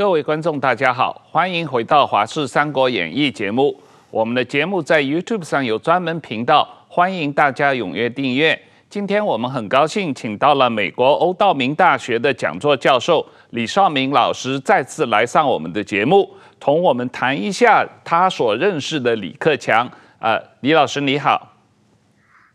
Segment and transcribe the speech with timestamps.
[0.00, 3.78] 各位观众，大家好，欢迎回到《华视三国演义》节目。
[4.10, 8.58] 我们的节目在 YouTube 上有专门频道，欢迎大家踊跃订阅。
[8.88, 19.86] 今天我们很高兴请到了美国欧道明大学的讲座教授李少明老师再次来上我们的节目，同我们谈一下他所认识的李克强。
[20.20, 21.46] 呃，李老师你好。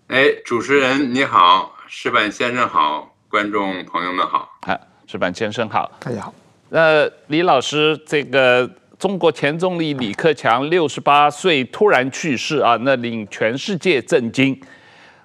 [0.08, 4.50] 哎，主持人你好，石板先生好，观众朋友们好。
[4.62, 6.34] 啊，石板先生好，大家好。
[6.76, 14.60] 那，李老师，这个中国前总理李克强六十八岁突然去世啊，那令全世界震惊。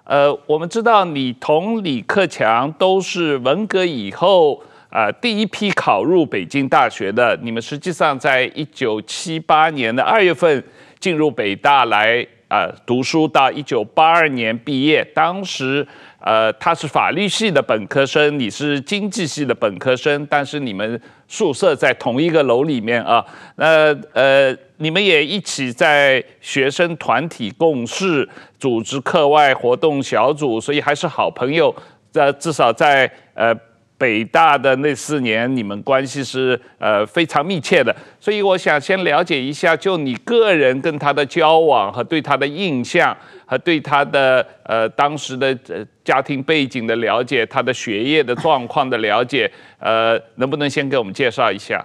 [0.05, 10.63] 呃，我们知道你同李克强都是文革以后啊、第一批考入北京大学的，你们实际上在一九七八年的二月份
[11.01, 15.85] 进入北大来啊、读书，到一九八二年毕业，当时。
[16.21, 23.25] 呃，他是法律系的本科生，你是经济系的本科生，但是你们宿舍在同一个楼里面啊。
[23.57, 31.75] 那呃，你们也一起在学生团体共事，组织课外活动小组，所以还是好朋友。
[32.13, 33.55] 在至少在呃。
[34.01, 51.85] 北大的那四年，你们关系是呃非常密切的，所以我想先了解一下，就你个人跟他的交往和对他的印象，和对他的呃当时的呃家庭背景的了解，他的学业的状况的了解，呃，能不能先给我们介绍一下？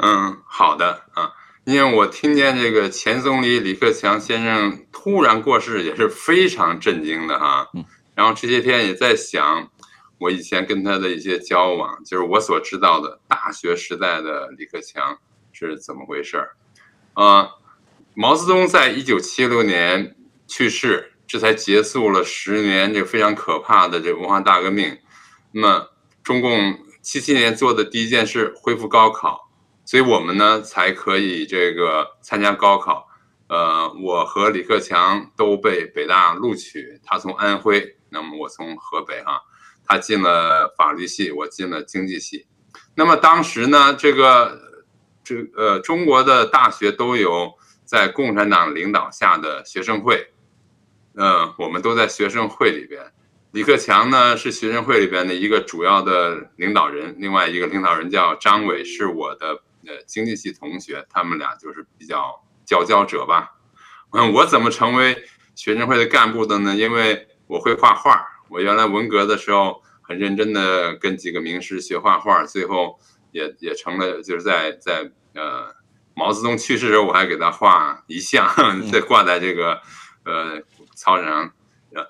[0.00, 1.32] 嗯，好的啊，
[1.64, 7.66] 因为我听见这个前总理李克强先生突然过世，也是非常震惊的哈。
[7.74, 9.68] 嗯，然后这些天也在想。
[10.20, 15.18] 我以前跟他的一些交往，就是我所知道的大学时代的李克强
[15.50, 16.50] 是怎么回事儿？
[17.14, 17.50] 呃，
[18.14, 20.14] 毛泽东在一九七六年
[20.46, 24.98] 去世，这才结束了十年这非常可怕的这文化大革命。
[25.52, 25.88] 那么
[26.22, 29.48] 中共七七年做的第一件事恢复高考，
[29.86, 33.08] 所以我们呢才可以这个参加高考。
[33.48, 39.40] 呃，我和李克强都被北大录取，他从安徽，那么我从河北哈。
[39.90, 42.46] 他进了法律系，我进了经济系。
[42.94, 44.56] 那么当时呢，这个
[45.24, 47.52] 这呃，中国的大学都有
[47.84, 50.32] 在共产党领导下的学生会，
[51.16, 53.02] 呃，我们都在学生会里边。
[53.50, 63.50] 李克强呢是学生会里边的一个主要的领导人，另外一个领导人叫张伟，是我的呃经济系同学，他们俩就是比较佼佼者吧。
[64.12, 65.24] 嗯， 我怎么成为
[65.56, 66.76] 学生会的干部的呢？
[66.76, 68.24] 因为我会画画。
[68.50, 72.98] 我原来文革的时候很认真的跟几个名师学画画，最后
[73.30, 75.74] 也也成了，就是在在呃
[76.14, 78.46] 毛泽东去世的时候，我还给他画遗像，
[78.90, 79.80] 再挂在这个
[80.24, 80.60] 呃
[80.94, 81.52] 操场上。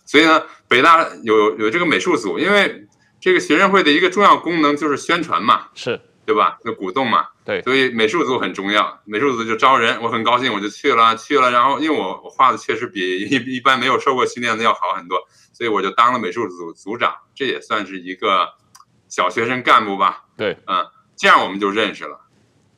[0.04, 2.86] 所以呢，北大有有这个美术组，因为
[3.20, 6.58] 这个学生会的一个重要功能就是宣传嘛，是对吧？
[6.64, 15.18] 就鼓动嘛，对，所以美术组很重要，美术组就招人，我很高兴，我就去了，去了，然后因为我我画的确实比一 一般没有受过训练的要好很多。
[15.52, 18.48] 所以我就当了美术组组长，这也算是一个
[19.08, 20.24] 小学生干部吧。
[20.36, 20.86] 对，嗯，
[21.16, 22.20] 这样我们就认识了。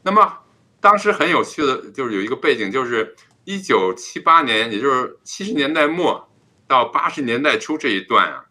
[0.02, 0.38] 那么
[0.81, 3.14] 当时很有趣的，就是有一个背景，就是
[3.44, 6.28] 一九七八年，也就是七十年代末
[6.66, 8.47] 到八十年代初这一段啊，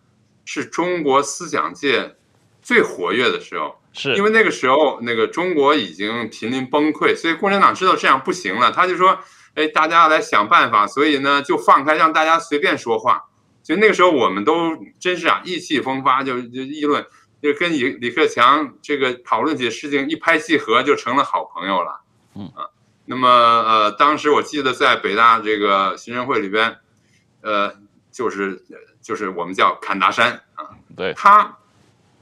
[0.46, 2.16] 是中国思想界
[2.62, 3.81] 最活跃的时候。
[3.94, 9.20] 是因为那个时候，那个中国已经濒临崩溃，所以共产党知道这样不行了，他就说
[9.56, 13.24] ：“哎，大家来想办法。”所以呢，就放开，让大家随便说话。
[13.64, 17.06] 就那个时候，我们都真是啊，意气风发，就就议论，
[17.42, 22.02] 就跟李李克强这个讨论起事情，一拍即合，就成了好朋友了。
[22.36, 22.66] 嗯啊，
[23.06, 26.76] 那么呃，当时我记得在北大这个学生会里边，
[27.42, 27.72] 呃，
[28.12, 28.64] 就是
[29.02, 31.58] 就是我们叫侃大山啊，对他，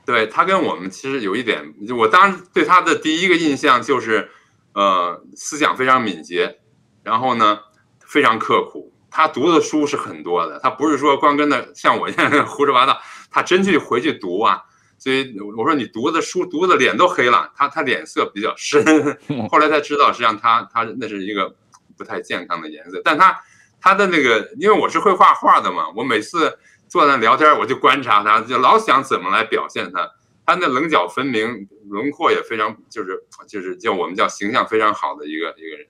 [0.09, 4.28] 对他跟我们其实有一点，我当时对他的第一个印象就是，
[4.74, 6.58] 呃，思想非常敏捷，
[7.03, 7.59] 然后呢，
[8.00, 8.92] 非常刻苦。
[9.12, 14.64] 他读的书是很多的，他不是说光跟那像我一样 胡说八道，他真去回去读啊。
[14.97, 18.84] 所以我说你读的书读的脸都黑了，他他脸色比较深。
[19.52, 21.53] 后来才知道，实际上他他那是一个
[21.96, 23.00] 不太健康的颜色。
[23.03, 23.40] 但他
[23.79, 26.58] 他的那个，因为我是会画画的嘛，我每次
[26.90, 30.09] 坐那聊天，我就观察他，就老想怎么来表现他。
[30.46, 35.88] 他那棱角分明，轮廓也非常，就是就是叫我们叫形象非常好的一个一个人。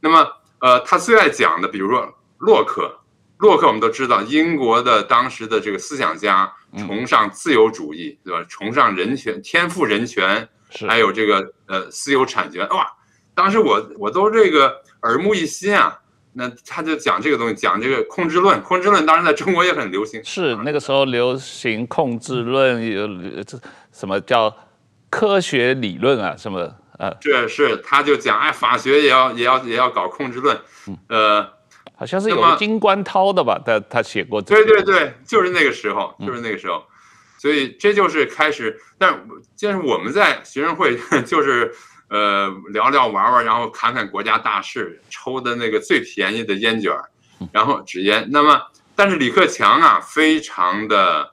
[0.00, 0.26] 那么
[0.60, 2.12] 呃，他最爱讲的，比如说。
[2.40, 2.98] 洛克，
[3.36, 8.42] 洛克我们都知道，英国的当时的这个思想家崇尚自由主义，对吧？
[8.48, 10.48] 崇尚人权、天赋人权，
[10.88, 12.66] 还有这个呃私有产权。
[12.70, 12.90] 哇，
[13.34, 16.00] 当时我我都这个耳目一新啊。
[16.40, 20.24] 那他就讲这个东西，讲这个控制论，控制论当然在中国也很流行。
[20.24, 23.58] 是那个时候流行控制论，有这
[23.92, 24.56] 什么叫
[25.10, 26.34] 科学理论啊？
[26.36, 26.74] 什么？
[26.98, 30.58] 呃，这是他就讲，哎，法学也要也要也要搞控制论，
[31.08, 31.46] 呃，
[31.94, 33.58] 好像是有金观涛的吧？
[33.64, 36.82] 他他写过，对对对，就是那个时候，就是那个时候，
[37.38, 38.78] 所以这就是开始。
[38.98, 39.18] 但
[39.56, 41.74] 就是我们在学生会 就是
[42.10, 46.92] 呃聊聊玩玩，然后侃侃国家大事，抽的那个最便宜的烟卷，
[47.50, 48.28] 然后纸烟。
[48.30, 48.60] 那么，
[48.94, 51.32] 但是李克强啊，非常的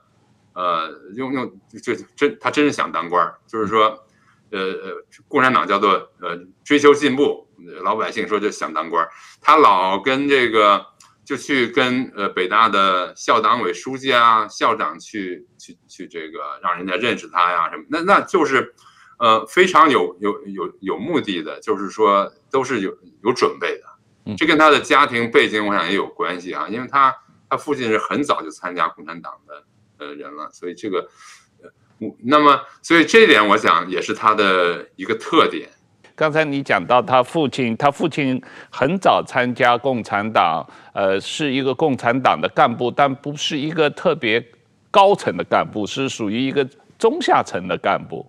[0.54, 4.04] 呃用用就真他真是想当官，就是说。
[4.50, 5.92] 呃呃，共产党叫做
[6.22, 6.34] 呃
[6.64, 7.46] 追求进步，
[7.82, 9.06] 老百姓说就想当官，
[9.42, 10.82] 他老跟这个
[11.22, 18.74] 就去跟呃北大的校党委书记啊、校长去去去这个让人家认识他呀什么，那那就是
[19.18, 27.14] 呃非常有有有有目的的，就是说都是有有准备的，这跟他的家庭背景我想也有关系啊，因为他
[27.48, 29.62] 他父亲是很早就参加共产党的
[29.98, 31.08] 呃人了，所以这个。
[32.22, 35.68] 那么，所以这一点我想也是他的一个特点。
[36.14, 44.40] 刚才你讲到他父亲，他父亲很早参加共产党，呃，是一个共产党的干部，但不是一个特别
[44.92, 46.64] 高层的干部，是属于一个
[46.96, 48.24] 中下层的干部。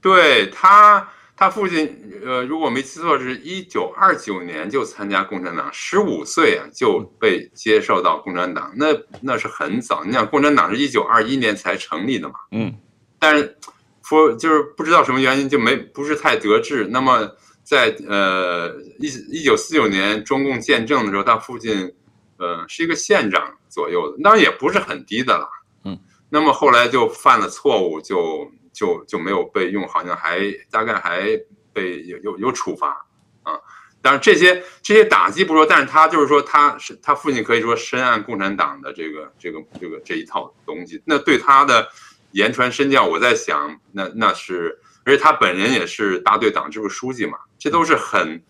[0.00, 1.08] 对他。
[1.38, 1.86] 他父亲，
[2.24, 8.86] 呃，如果没记错，是一九二九年就参加共产党，十五岁啊就被接受到共产党，那
[9.20, 10.02] 那是很早。
[10.02, 12.74] 你想，共产党是一九二一年才成立的嘛，嗯，
[13.18, 13.54] 但是
[14.02, 16.86] 说就是不知道什么原因就没不是太得志。
[16.86, 17.30] 那么
[17.62, 21.94] 在呃一一九四九年中共建政的时候，他父亲
[22.38, 25.46] 呃是一个县长左右的，当然也不是很低的了，
[25.84, 25.98] 嗯，
[26.30, 28.50] 那么后来就犯了错误就。
[28.76, 30.38] 就就没有被用，好像还
[30.70, 31.40] 大概还
[31.72, 33.06] 被有有有处罚
[33.42, 33.58] 啊。
[34.02, 41.88] 当然这些这些打击不说，但是他就是说他是他父亲可以说深谙共产党的这个这个这个这一套东西，那对他的
[42.32, 48.44] 言传身教，我在想，那那是而且他本人也是大队党支部书记嘛，这都是很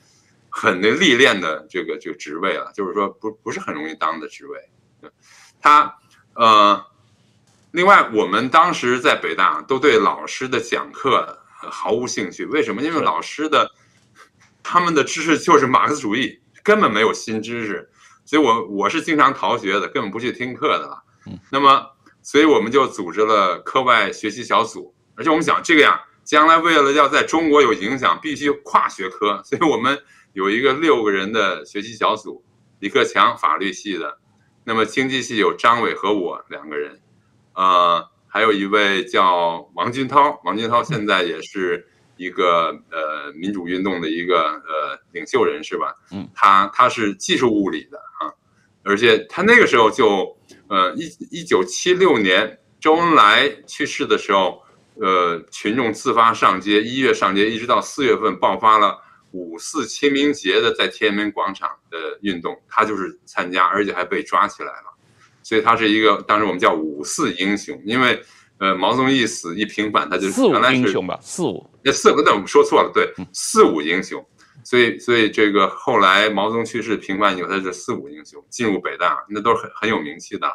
[0.51, 4.59] 很那历练的这个这个职位了，就是说不不是很容易当的职位。
[5.61, 5.95] 他
[6.35, 6.85] 呃。
[7.77, 12.47] 另外，我们当时在北大都对老师的讲课毫无兴趣。
[12.47, 12.81] 为什么？
[12.81, 13.71] 因为老师的
[14.63, 17.87] 他们的知识就是马克思主义，根本没有新知识。
[18.25, 21.03] 所以我我是经常逃学的，根本不去听课的了。
[21.51, 21.87] 那么，
[22.23, 24.95] 所以我们就组织了课外学习小组。
[25.15, 29.43] 而且我们想这个呀，将来为了要在中国有影响，必须跨学科。
[29.45, 29.99] 所以我们
[30.33, 32.43] 有一个六个人的学习小组：
[32.79, 34.19] 李克强法律系的，
[34.65, 37.03] 那么经济系有张伟和我两个人。
[37.57, 41.87] 呃，还有一位叫王金涛，王金涛现在也是
[42.19, 45.95] 一个呃民主运动的一个呃领袖人士吧？
[46.13, 48.29] 嗯，他他是技术物理的啊，
[48.85, 50.37] 而且他那个时候就
[50.69, 54.63] 呃一一九七六年周恩来去世的时候，
[55.01, 58.99] 呃群众自发上街，一月上街，一直到四月份爆发了
[59.33, 64.86] 五四清明节的在天安门广场的运动，他就是参加，而且还被抓起来了。
[65.47, 68.21] 所以他是一个，当时我们叫五四英雄，因为，
[68.59, 74.21] 呃，毛泽东一死一平反，他就原来是四五英雄吧，四五，那四五，那我们说错了，对，四五英雄，
[74.65, 80.51] 所以，所以这个后来毛泽东去世平反以后，他是四五英雄进入北大，那都是很很有名气的。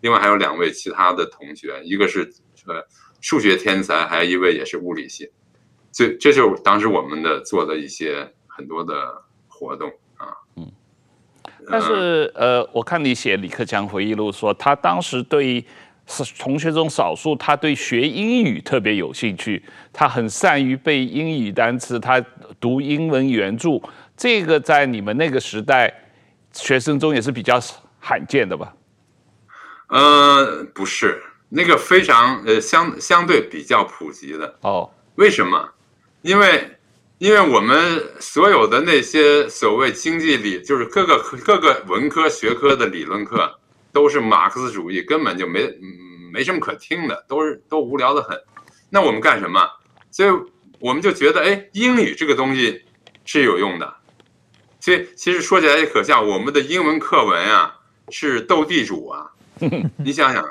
[0.00, 2.28] 另外还有两位其他的同学，一个是
[2.66, 2.84] 呃
[3.20, 5.30] 数学天才，还有一位也是物理系，
[5.92, 9.88] 所以这就是当时我们的做的一些很多的活动。
[11.70, 15.64] 但是，呃，我看你写李克强回忆录说，他当时对
[16.06, 22.20] 是同学中少数，他对学英语特别有兴趣，他很善于背英语单词，他
[22.60, 23.80] 读英文原著，
[24.16, 25.92] 这个在你们那个时代
[26.52, 27.60] 学生中也是比较
[28.00, 28.74] 罕见的吧？
[29.88, 34.90] 呃，不是，那个非常呃相相对比较普及的哦。
[35.14, 35.70] 为什么？
[36.22, 36.76] 因为。
[37.22, 43.48] 因为我们所有的那些所谓经济理，就是各个各个文科学科的理论课，
[43.92, 45.72] 都是马克思主义，根本就没
[46.32, 48.36] 没什么可听的，都是都无聊的很。
[48.90, 49.64] 那我们干什么？
[50.10, 50.30] 所以
[50.80, 52.82] 我们就觉得，哎，英语这个东西
[53.24, 53.94] 是有用的。
[54.80, 57.72] 所以其实说起来也可笑，我们的英文课文啊
[58.08, 59.30] 是斗地主啊，
[59.96, 60.44] 你想想，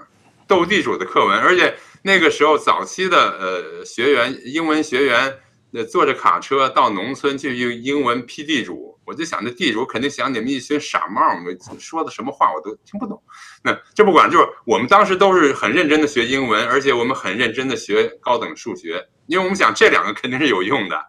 [0.47, 5.37] 斗地主的课文，而且那个时候早期的呃学员，英文学员。
[5.73, 13.23] 那坐着卡车到农村去用英文批地主，我就想，那地主肯定想你们一群傻帽们说的什么话我都听不懂。
[13.63, 21.05] 那这不管，就是我们当时都是很认真的学英文，而且我们很认真的学高等数学，因为我们想这两个肯定是有用的，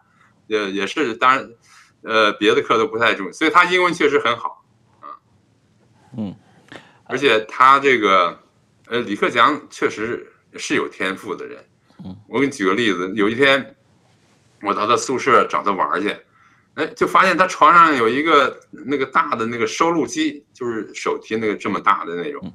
[0.47, 1.49] 也也是当然，
[2.03, 4.63] 呃，别的课都不太重，所以他英文确实很好，
[5.01, 5.09] 嗯，
[6.17, 6.35] 嗯，
[7.03, 8.39] 而且他这个，
[8.87, 11.61] 呃，李克强确实是有天赋的人。
[12.29, 13.75] 我给你举个例子，有一天。
[14.63, 16.15] 我到他宿舍找他玩去，
[16.75, 22.51] 哎，就发现他床上有一个那个大的那个收录机，就是手提那个这么大的那种。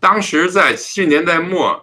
[0.00, 1.82] 当时在七十年代末，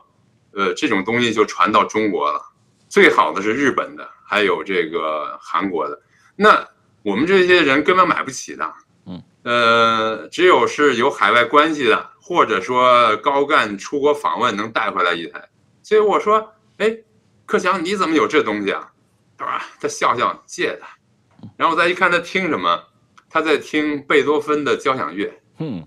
[0.54, 2.42] 呃，这种东西就传到中国了。
[2.90, 6.02] 最好的是日本的，还有这个韩国的。
[6.36, 6.68] 那
[7.04, 8.74] 我们这些人根本买不起的，
[9.06, 15.42] 嗯，呃，只有是有海外关系的，或者说高干出国访问能带回来一台。
[15.82, 16.98] 所以我说，哎，
[17.46, 18.91] 克强你怎么有这东西啊？
[19.42, 19.66] 是吧？
[19.80, 20.82] 他笑笑借的。
[21.58, 22.82] 然后我再一看他听什么，
[23.30, 25.34] 他在听贝多芬的交响乐。
[25.58, 25.86] 嗯，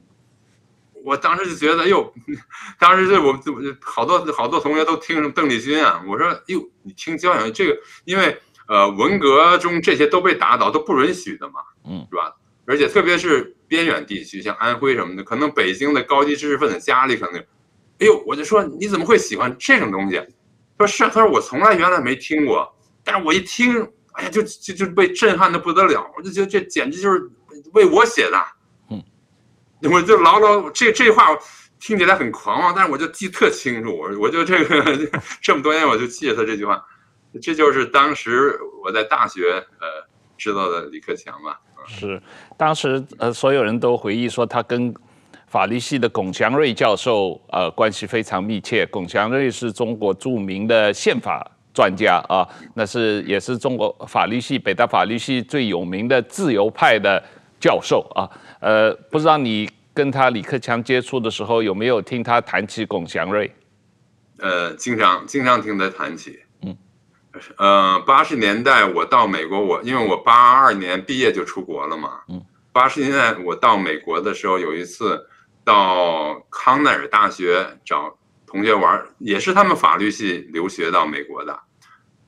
[1.04, 2.12] 我当时就觉得，哟，
[2.78, 3.38] 当时这我
[3.80, 6.04] 好多好多同学都听什么邓丽君啊。
[6.08, 8.36] 我说，哟，你听交响乐这个，因为。
[8.66, 12.34] 呃，文革中这些都被打倒，都不允许的嘛，嗯，是吧？
[12.64, 17.38] 而且特别是边远地区，像安徽什么的，可能北京的高级知识分子家里可能，
[17.98, 20.16] 哎呦，我就说你怎么会喜欢这种东西？
[20.78, 22.73] 他说是，他说我从来原来没听过，
[23.04, 27.30] 但是我一听，哎呀，就就就被震撼的不得了，我就觉得这简直就是
[27.72, 28.38] 为我写的，
[28.90, 29.02] 嗯，
[29.92, 31.28] 我就牢牢这这话
[31.78, 35.08] 听起来很狂妄，但是我就记特清楚，我我就这个
[35.42, 36.82] 这么多年我就记着他这句话。
[37.42, 40.08] 这就是当时我在大学呃
[40.38, 41.56] 知道的李克强嘛。
[41.86, 42.22] 是，
[42.56, 44.94] 当时呃所有人都回忆说他跟
[45.48, 48.86] 法律系的龚祥瑞教授呃关系非常密切。
[48.86, 51.44] 龚祥瑞是中国著名的宪法
[51.74, 57.22] 专家啊，那是也是中国法律系北大法律系最有名的自由派的
[57.60, 58.30] 教授啊。
[58.60, 63.52] 呃，不知道你跟他李克强接触的时候有没有听他谈起龚祥瑞？
[64.38, 66.38] 呃，经常经常听他谈起。
[66.62, 66.76] 嗯
[67.58, 72.20] 呃，八十年代我到美国，我因为我八二年毕业就出国了嘛。
[72.28, 72.40] 嗯。
[72.72, 75.28] 八十年代我到美国的时候，有一次
[75.64, 78.16] 到康奈尔大学找
[78.54, 81.58] 同学玩，也是他们法律系留学到美国的。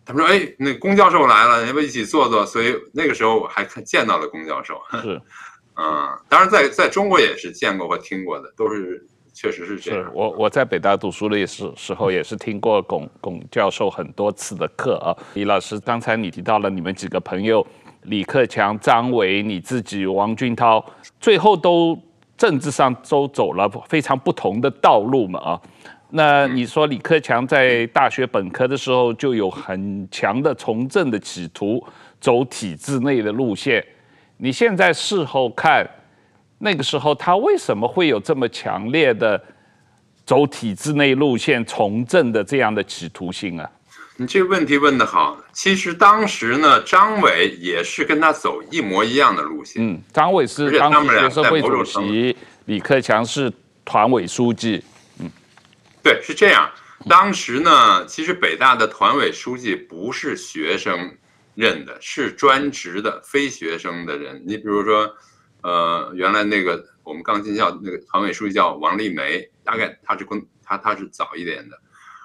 [0.04, 4.80] 他们说：“哎，那龚教授来了，要不一起坐坐？”所以那个时候我还看见到了龚教授。
[5.00, 5.22] 是。
[5.78, 9.06] 嗯，当然在在中国也是见过或听过的，都是。
[9.38, 10.02] 确实是这样。
[10.02, 15.14] 是我我在北大读书的时时候，也是听过龚龚教授很多次的课啊。
[15.34, 17.66] 李老师，刚才你提到了你们几个朋友，
[18.04, 20.82] 李克强、张伟、你自己、王军涛，
[21.20, 22.02] 最后都
[22.34, 25.60] 政治上都走了非常不同的道路嘛啊。
[26.10, 31.84] 那你说李克强在大学本科的时候就有很强的从政的企图，
[32.20, 33.84] 走体制内的路线。
[34.36, 35.88] 你现在事后看。
[36.58, 39.38] 那个时候他为什么会有这么强烈的
[40.24, 43.70] 走体制内路线从政的这样的企图心啊？
[44.16, 45.36] 你这个问题问得好。
[45.52, 49.86] 其实当时呢，张伟也是跟他走一模一样的路线。
[49.86, 52.34] 嗯，张伟是当时学生会主席，
[52.64, 53.52] 李克强是
[53.84, 54.82] 团委书记。
[56.06, 56.70] 嗯，对，是这样。
[57.08, 61.16] 当时呢，其实北大的团委书记不是学生
[61.54, 64.42] 任的，是专职的非学生的人。
[64.46, 65.14] 你比如说。
[65.62, 71.76] 呃，原来那个我们刚进校那个团委书记叫王立梅，大概他是跟他他是早一点的。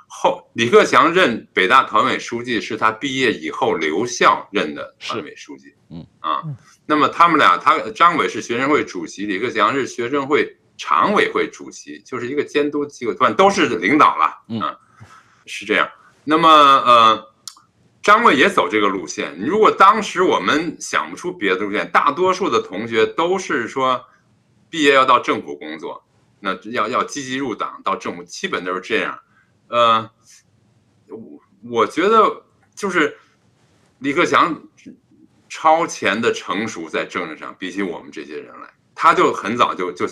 [0.05, 5.73] 后李克强任北大团委书记是他毕业以后留校任的团委书记。
[5.89, 6.43] 嗯啊，
[6.85, 14.43] 那么他们俩，他张伟是学生会主席，李克强是学生会常委会主席，就是一个监督机构，反正都是领导了。
[14.49, 14.59] 嗯，
[15.45, 15.87] 是这样。
[16.23, 17.31] 那么呃。
[18.03, 19.37] 张伟也走这个路线。
[19.39, 24.03] 如果当时我们想不出别的路线，大多数的同学都是说，
[24.71, 26.03] 毕业要到政府工作，
[26.39, 29.19] 那要要积极入党，到政府，基本都是这样。
[29.67, 30.09] 呃，
[31.09, 33.15] 我我觉得就是
[33.99, 34.59] 李克强
[35.47, 40.07] 超前的成熟在政治上，比起我们这些人来，他就很早就就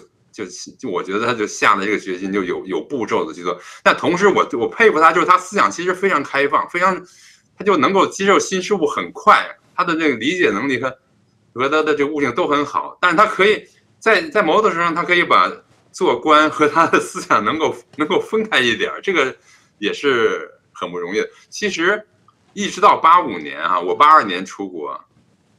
[0.45, 3.59] 就就我觉得他就下了这个决心，就有有步骤的去做。
[3.83, 7.05] 但同时我，我我佩服他，就是他思想其实非常开放，非常。
[7.61, 10.97] 他就能够接受新事物很快，他的那个理解能力和
[11.53, 13.61] 和他的这个悟性都很好，但是他可以
[13.99, 15.51] 在在某种程度上，他可以把
[15.91, 19.35] 做官和他的思想能够能够分开一点，这个
[19.77, 21.29] 也是很不容易的。
[21.49, 22.01] 其实
[22.53, 24.97] 一直到八五年啊，我八二年出国，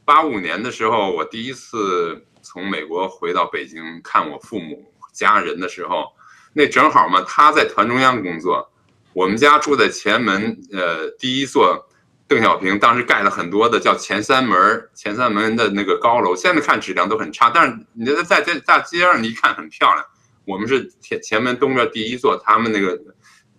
[0.03, 6.11] 八五年的时候，我第一次从美国回到北京看我父母家人的时候，
[6.51, 8.69] 那正好嘛，他在团中央工作，
[9.13, 11.87] 我们家住在前门，呃，第一座。
[12.27, 20.05] 邓小平当时盖了很多的叫前三门，前三门的那个高楼，现在看质量都很差，但是你在在在大街上你一看很漂亮。
[20.45, 22.97] 我们是前前门东边第一座，他们那个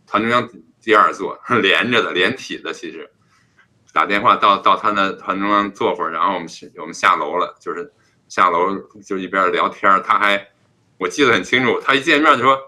[0.07, 0.49] 团中央
[0.81, 2.73] 第二座 连着的连体的。
[2.73, 3.11] 其实
[3.93, 7.93] 打电话到到他那团中央坐会儿，然后我们我们下楼了，就是
[8.35, 8.75] 下楼
[9.05, 10.49] 就一边聊天，他还
[10.97, 12.59] 我记得很清楚，他一见面就说。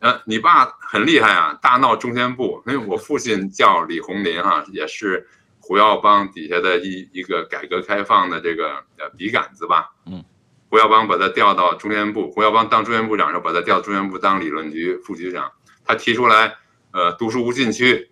[0.00, 2.60] 呃，你爸很厉害啊，大闹中宣部。
[2.66, 5.28] 因为我父亲叫李鸿林哈，也是。
[5.60, 9.90] 胡耀邦底下的一一个改革开放的这个呃笔杆子吧。
[10.06, 10.24] 嗯，
[10.68, 15.52] 胡耀邦把他调到中宣部，胡耀邦当中宣部长的时候，把他调中宣部当理论局副局长。
[15.84, 16.56] 他提出来，
[16.90, 18.10] 呃，读书无禁区，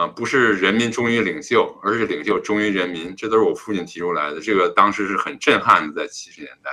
[0.00, 4.40] 啊，不是人民忠于领袖，而是领袖忠于人民，这都是我父亲提出来的。
[4.40, 6.70] 这个当时是很震撼的，在七十年代。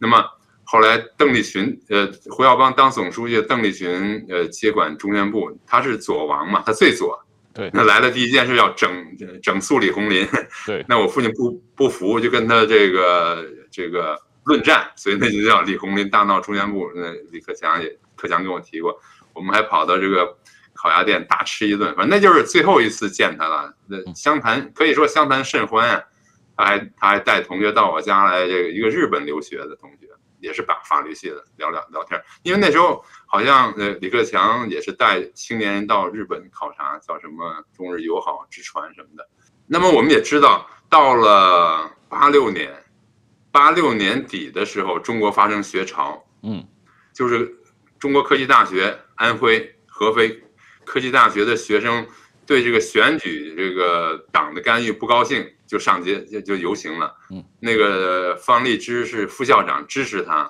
[0.00, 0.24] 那么
[0.64, 7.22] 后来邓丽群，呃，胡耀邦当总书记，邓丽群呃接管中宣部，他是左王嘛，他最左。
[7.52, 8.90] 对，那来了第一件事要整
[9.42, 10.26] 整肃李鸿林。
[10.64, 16.90] 对，那我父亲不不服，就跟他这个这个论战，所以那就叫李鸿林大闹中宣部。
[16.94, 18.98] 那李克强也，克强跟我提过，
[19.34, 20.34] 我们还跑到这个
[20.86, 23.74] 烤鸭店大吃一顿，反正那就是最后一次见他了。
[23.88, 26.02] 那相谈可以说相谈甚欢啊，
[26.56, 30.06] 他还他还带同学到我家来，这个一个日本留学的同学。
[30.38, 39.26] 也是把法律系的聊聊聊天，因为那时候好像呃李克强也是带青年人到日本考察，叫什么中日友好之船什么的。
[39.66, 42.70] 那么我们也知道，到了八六年，
[43.50, 46.62] 八六年底的时候，中国发生学潮，嗯，
[47.14, 47.50] 就是
[47.98, 50.44] 中国科技大学安徽合肥
[50.86, 52.06] 科技大学的学生
[52.46, 55.46] 对这个选举这个党的干预不高兴。
[55.66, 60.48] 就上街就就游行了，嗯，那个方励之是副校长支持他，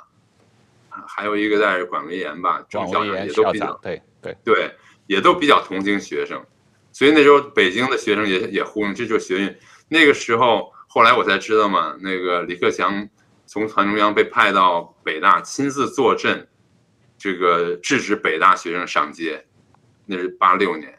[1.09, 4.71] 还有一个在管维言吧，张校长也都比较对对对，
[5.07, 6.45] 也都比较同情学生，
[6.93, 9.57] 所以那时候北京的学生也也呼应，这就是学运。
[9.89, 13.09] 那个时候后来我才知道嘛，那个李克强
[13.47, 16.47] 从团中央被派到北大亲自坐镇，
[17.17, 19.46] 这个制止北大学生上街，
[20.07, 20.93] 那是八六年。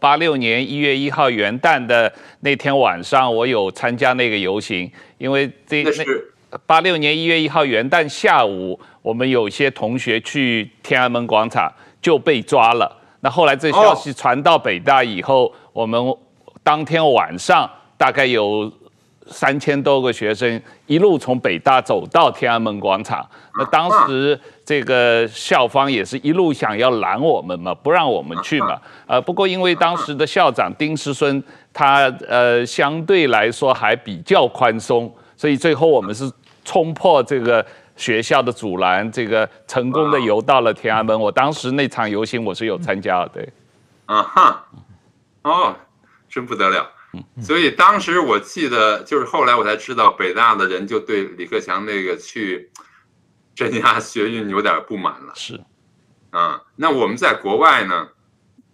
[0.00, 13.00] 八六年一月一号元旦的那天晚上，我有参加那个游行，因为这那八六年一月一号元旦下午，我们有些同学去天安门广场就被抓了。
[13.20, 16.00] 那后来这消息传到北大以后，我们
[16.62, 18.72] 当天晚上大概有。
[19.26, 23.26] 三千多个学生一路从北大走到天安门广场，
[23.58, 28.78] 那当时这个校方也是一路想要拦我们嘛，不让我们去嘛。
[29.06, 36.30] 呃，不过因为当时的校长丁石孙他呃相对来说还比较宽松，所以最后我们是
[36.64, 37.64] 冲破这个
[37.96, 41.18] 学校的阻拦，这个成功的游到了天安门。
[41.18, 43.48] 我当时那场游行我是有参加的，对。
[44.06, 44.66] 啊哈，
[45.42, 45.74] 哦，
[46.28, 46.86] 真不得了。
[47.40, 52.70] 所以当时我记得，就是后来我才知道，北大的人就对李克强那个去
[53.54, 55.32] 镇压学运有点不满了。
[55.34, 55.60] 是，
[56.30, 58.08] 啊，那我们在国外呢，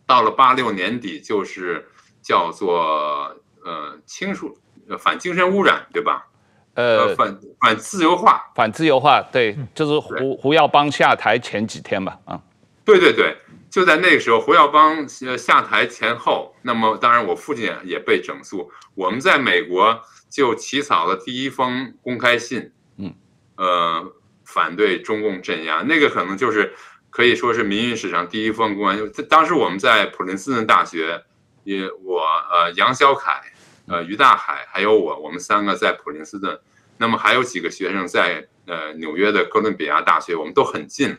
[0.07, 1.89] 到了八六年底，就是
[2.23, 4.57] 叫做呃清除
[4.99, 6.27] 反精神污染，对吧？
[6.75, 12.41] 呃，反反自由化，反自由化，对，就是胡胡耀邦下台前几天吧，啊，
[12.85, 13.37] 对对对。
[13.71, 18.71] 就在那个时候，胡耀邦呃下台前后，那么当然我父亲也被整肃。
[18.97, 23.15] 我们在美国就起草了第一封公开信，嗯，
[23.57, 24.13] 呃，
[24.45, 25.83] 反对中共镇压。
[25.83, 26.75] 那个可能就是
[27.11, 29.13] 可以说是民运史上第一封公开信。
[29.29, 31.23] 当时我们在普林斯顿大学，
[31.63, 33.41] 也我呃杨小凯，
[33.87, 36.59] 呃于大海还有我，我们三个在普林斯顿。
[36.99, 41.17] 那么还有几个学生在呃纽约的哥伦比亚大学，我们都很近。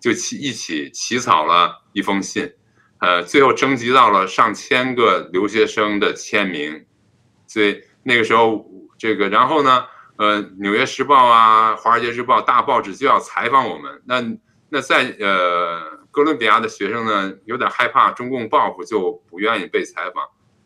[0.00, 2.52] 就起一起起草了一封信，
[2.98, 6.84] 呃，最后征集到了上千个留学生的签名，
[7.46, 8.66] 所以那个时候
[8.98, 9.84] 这个，然后呢，
[10.16, 14.22] 呃，《纽约时报》啊，《华尔街日报》大报纸就要采访我们，那
[14.68, 20.24] 那在呃哥伦比亚的学生呢，有点害怕中共报复，就不愿意被采访。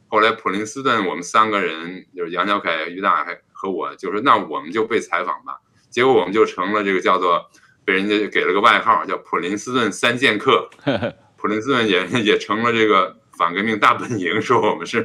[0.08, 5.58] 后来普林斯顿我们三个人，就是杨小凯、于大海和我，就说那我们就被采访吧。
[5.90, 7.50] 结果我们就成了这个叫做。
[7.90, 10.70] 被人家给了个外号，叫普林斯顿三剑客。
[11.36, 15.04] 普林斯顿也也成了这个反革命大本营，说我们是。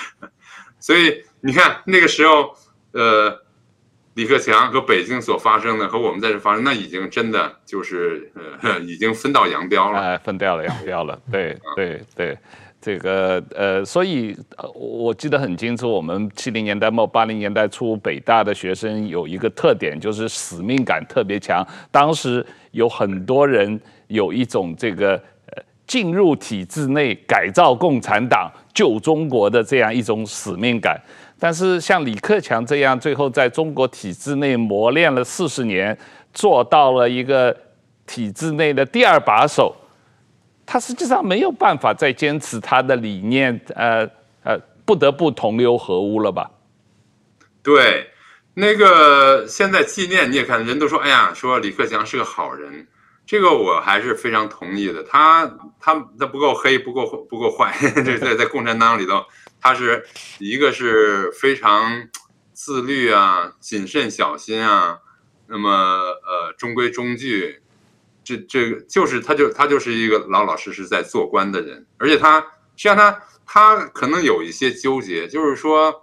[0.80, 2.54] 所以你看那个时候，
[2.92, 3.38] 呃，
[4.14, 8.32] 李克强和北京所发生的和我们在这发生，那已经真的就是
[8.62, 10.00] 呃，已经分道扬镳了。
[10.00, 11.20] 哎，分掉了，扬镳了。
[11.30, 12.38] 对对 对。
[12.82, 14.34] 这个呃，所以
[14.74, 21.66] 我记得很清楚，我们七零年代末八零年代初，北大的学生有一个特点，就是使命感特别强。
[21.90, 25.12] 当时有很多人有一种这个
[25.54, 30.98] 呃进入体制内改造共产党、救中国的这样一种使命感。
[31.38, 35.96] 但是像李克强这样，最后在中国体制内磨练了四十年，
[36.32, 37.54] 做到了一个
[38.06, 39.76] 体制内的第二把手。
[40.72, 44.08] 他实际上没有办法再坚持他的理念，呃
[44.44, 44.56] 呃，
[44.86, 46.48] 不得不同流合污了吧？
[47.60, 48.08] 对，
[48.54, 52.86] 那个现在纪念你也看，人都说，哎呀，说李克强是个好人，
[53.26, 55.02] 这个我还是非常同意的。
[55.02, 55.44] 他
[55.80, 57.74] 他他不够黑，不够不够坏，
[58.06, 59.24] 这在在共产党里头，
[59.60, 60.06] 他是
[60.38, 62.08] 一个是非常
[62.52, 65.00] 自律啊、谨慎小心啊，
[65.48, 67.60] 那么呃中规中矩，
[68.36, 75.94] 这这个就是他就他就是一个老老实实在做官的人，而且他实际上他他可能有一些纠结，就是说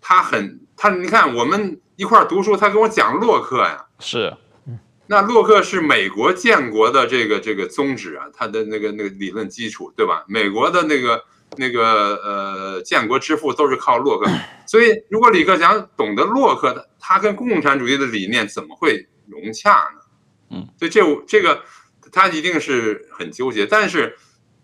[0.00, 4.34] 他很他你看我们一块儿读书，他跟我讲洛克呀，是。
[5.08, 10.24] 那洛克是美国建国的这个这个宗旨啊，他的那个那个理论基础，对吧？
[10.26, 11.22] 美国的那个
[11.56, 14.30] 那个呃建国之父都是靠洛克，
[14.66, 20.01] 所以如果李克强懂得洛克的，他跟共产主义的理念怎么会融洽呢？
[20.52, 21.64] 嗯，所以这这个
[22.12, 24.16] 他一定是很纠结，但是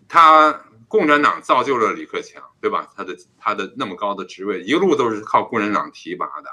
[0.07, 2.87] 他共产党造就了李克强，对吧？
[2.95, 6.49] 他的他的那么高的职位，一路都是靠共产党提拔的，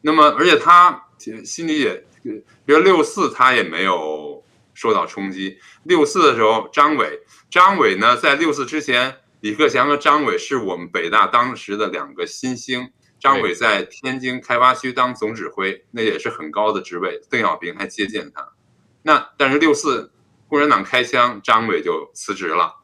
[0.00, 1.04] 那么而且他
[1.44, 2.04] 心里也。
[2.66, 5.56] 比如六四，他也没有受到冲击。
[5.84, 12.90] 六四的时候，张伟，张伟呢，在六四之前，李克强和张伟是我们北大当时的两个新星。
[13.18, 17.18] 张伟在天津开发区当总指挥，那也是很高的职位。
[17.30, 18.46] 邓小平还接见他。
[19.08, 20.12] 那但是六四，
[20.48, 22.74] 共产党开枪，张伟就辞职了。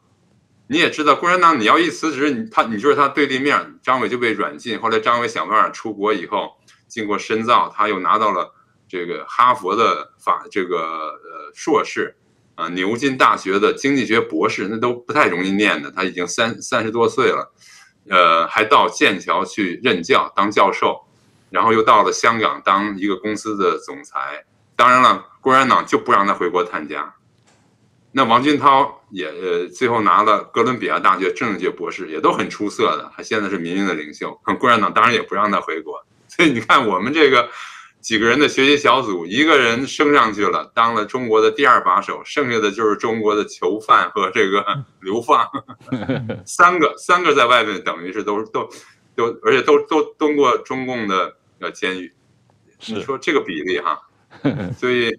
[0.65, 4.79] 你也知道，共产党你要一辞职，你他你就是他对立面，张伟就被软禁。
[4.79, 6.55] 后来张伟想办法出国以后，
[6.87, 8.55] 经过深造，他又拿到了。
[8.87, 12.15] 这个哈佛的法这个呃硕士，
[12.55, 15.91] 啊，牛津大学的经济学博士，那都不太容易念的。
[15.91, 17.53] 他已经三三十多岁了，
[18.09, 21.05] 呃，还到剑桥去任教当教授，
[21.51, 24.45] 然后又到了香港当一个公司的总裁。
[24.75, 27.13] 当然了，共产党就不让他回国探家。
[28.11, 33.11] 那王军涛也呃最后拿了哥伦比亚大学政治学博士，也都很出色的。
[33.15, 36.05] 他现在是民营的领袖，共产党当然也不让他回国。
[36.27, 37.49] 所以你看我们这个。
[38.01, 44.63] 几个人的学习小组，一个人升上去了，当了中国的第二把手，剩下的就是中国的囚犯和这个
[45.01, 45.43] 流放，
[46.45, 48.69] 三个三个在外面，等于是都都
[49.15, 52.13] 都，而且都都蹲过中共的呃监狱。
[52.85, 53.99] 你说这个比例哈，
[54.77, 55.11] 所以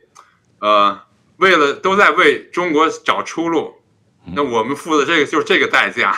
[0.61, 0.99] 呃，
[1.37, 3.73] 为了都在为中国找出路，
[4.35, 6.17] 那我们付的这个就是这个代价，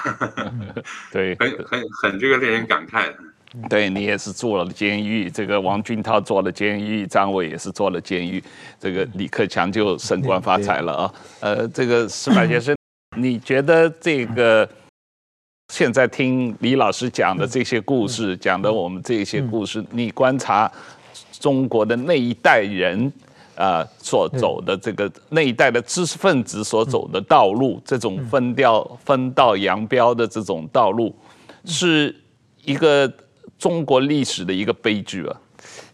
[1.12, 3.16] 对，很很很这个令人感慨的。
[3.68, 8.44] 对，你也是坐了监狱，这个王俊涛坐了监狱，张伟也是坐了监狱，
[8.78, 11.14] 这个李克强就升官发财了啊。
[11.40, 12.76] 呃，这个石柏先生，
[13.16, 14.68] 你觉得这个
[15.72, 20.70] 现在听李老师讲的这些故事，讲的我们这些故事，你观察
[21.38, 23.12] 中国的那一代人
[23.54, 31.14] 啊、呃、所走的这个那一代的知识分子所走的道路，这种分掉分道扬镳的这种道路，
[31.64, 32.14] 是
[32.64, 33.12] 一个。
[33.58, 35.36] 中国历史的一个悲剧啊！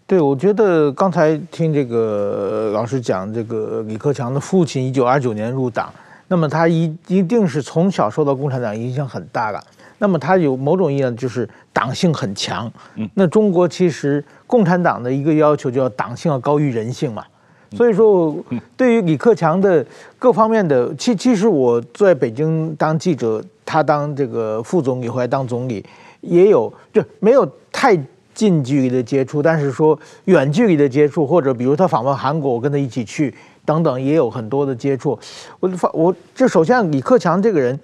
[0.07, 5.91] 对，我觉得刚才听这个老师讲，这个李克强的父亲一九二九年入党，
[6.29, 9.65] 那么他一一定是从小受到共产党影响很大的。
[10.05, 12.71] 那么他有某种意义上就是党性很强。
[12.97, 17.25] 嗯，那中国其实共产党的一个要求叫党性要高于人性嘛。
[17.73, 18.37] 所以说，
[18.77, 19.83] 对于李克强的
[20.19, 25.83] 各方面的，其其实我在北京当记者，他当这个副总理，后来当总理。
[26.21, 27.99] 也有就没有太
[28.35, 35.19] 近距离的接触，但是说远距离的接触，或者比如他访问韩国，我跟他一起去等等，也有很多的接触。
[35.61, 37.79] 我发我这首先李克强这个人，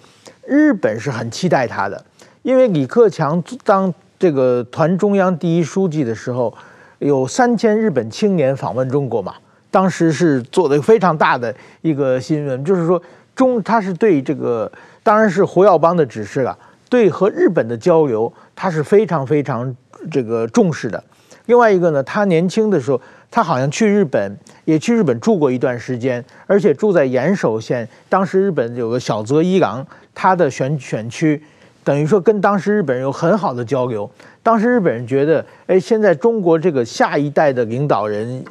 [0.46, 2.02] 日本是很期待他的，
[2.42, 6.52] 因为李克强当这个团中央第一书记的时候，
[6.98, 9.34] 有三千日本青年访问中国嘛，
[9.70, 13.00] 当时是做的非常大的一个新闻，就是说
[13.34, 14.70] 中他是对这个
[15.02, 16.56] 当然是胡耀邦的指示了。
[16.88, 19.76] 对和日本的交流，他是非常非常
[20.10, 21.02] 这个重视的。
[21.46, 23.00] 另外一个呢，他年轻的时候，
[23.30, 27.88] 他好像去日本，也去日本住过一段时间，而且住在岩手县。
[28.08, 31.40] 当时日本有个小泽一郎，他的选选区，
[31.84, 34.10] 等于说跟当时日本人有很好的交流。
[34.42, 38.44] 当时日本人觉得，哎，现在中国这个下一代的领导人，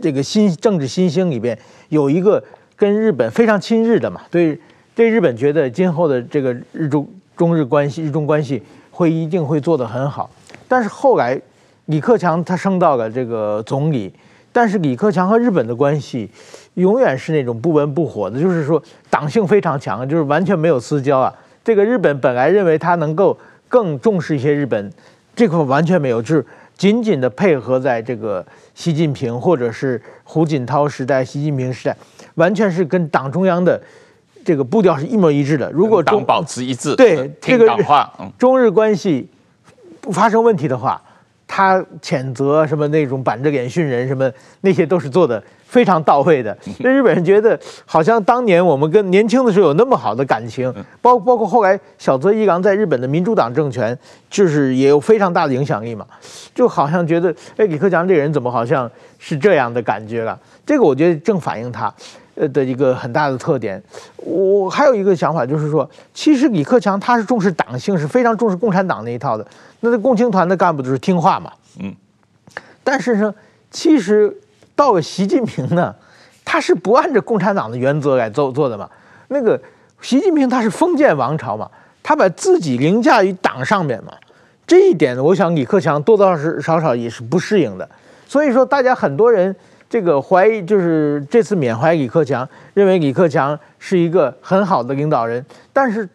[0.00, 2.42] 这个新政治新星里边有一个
[2.76, 4.58] 跟日本非常亲日的嘛，对
[4.94, 7.06] 对日本觉得今后的这个日中。
[7.36, 10.30] 中日关系、日中关系会一定会做得很好，
[10.66, 11.38] 但是后来
[11.84, 14.10] 李克强他升到了这个总理，
[14.54, 16.30] 但是李克强和日本的关系
[16.76, 21.30] 永远是那种不温不火的，就是说党性非常强，就是完全没有私交啊。
[21.66, 23.36] 这个日本本来认为他能够
[23.68, 24.88] 更重视一些日本，
[25.34, 31.96] 这块完全没有，就是紧紧的配合在这个习近平或者是胡锦涛时代、习近平时代，
[32.36, 33.82] 完全是跟党中央的。
[34.44, 35.68] 这个步调是一模一致的。
[35.72, 39.28] 如果中保持一致，对听党话，这个中日关系
[40.00, 41.02] 不发生问题的话，
[41.48, 46.56] 他谴责什么那种板着脸训人什么那些都是做的非常到位的。
[46.78, 53.96] 那日本人觉得好像当年我们跟年轻的时候有那么好的感情，包包括后来小泽一郎在日本的民主党政权，
[54.30, 56.06] 就是也有非常大的影响力嘛，
[56.54, 60.38] 就好像觉得哎，李克强这个人怎么好像是这样的感觉了？
[60.64, 61.92] 这个我觉得正反映他。
[62.38, 63.82] 呃的一个很大的特点，
[64.16, 69.46] 我还有一个想法，就是说，其实李克强他是重视党性，是非常重视共产党那一套的。
[69.80, 71.50] 那这共青团的干部就是听话嘛，
[71.80, 71.94] 嗯。
[72.84, 73.34] 但是呢，
[73.70, 74.36] 其实
[74.76, 75.92] 到了习近平呢，
[76.44, 78.88] 他是不按照共产党的原则来做做的嘛。
[79.28, 79.60] 那个
[80.00, 81.68] 习近平他是封建王朝嘛，
[82.02, 84.12] 他把自己凌驾于党上面嘛。
[84.64, 87.88] 这一点，我想李克强多多少少也是不适应的。
[88.28, 89.56] 所以说，大家很多人。
[89.88, 95.42] 这个怀疑就是这次缅怀李克强，认为李克强是一个很好的领导人。
[95.72, 96.06] 但是，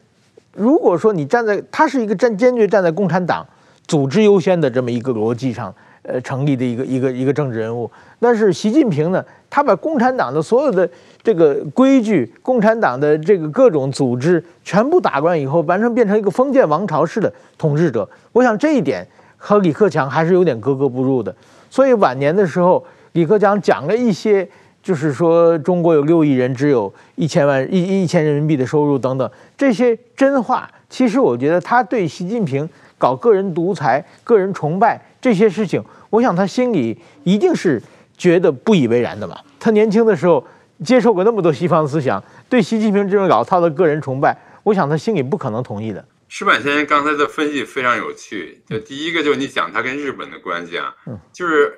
[0.52, 3.47] 如果说你站在他是一个站坚决站在共产党
[3.88, 7.89] 组织优先的这么一个逻辑上，呃，成立的一个一个一个政治人物。
[8.19, 10.89] 但是习近平呢，他把共产党的所有的
[11.23, 18.07] 这个规矩、共产党的这个各种组织全部打乱以后，完成变成一个封建王朝式的统治者。
[18.31, 21.35] 我想这一点和李克强还是有点格格不入的。
[21.69, 22.83] 所以晚年的时候。
[23.13, 24.47] 李克强讲了一些，
[24.81, 30.65] 就是说中国有六亿人，只有一千万一一千人民币的收入等等这些真话。
[30.89, 37.81] 其实我觉得他对习近平搞个人独裁、个人崇拜这些事情，我想他心里一定是
[38.17, 39.39] 觉得不以为然的嘛。
[39.60, 40.45] 他年轻的时候
[40.84, 46.03] 接受过那么多西方思想，对习近平这种老套的个人崇拜，我想他心里不可能同意的。
[46.27, 48.62] 石板先生刚才的分析非常有趣。
[48.67, 50.93] 就第一个，就是你讲他跟日本的关系啊，
[51.31, 51.77] 就是。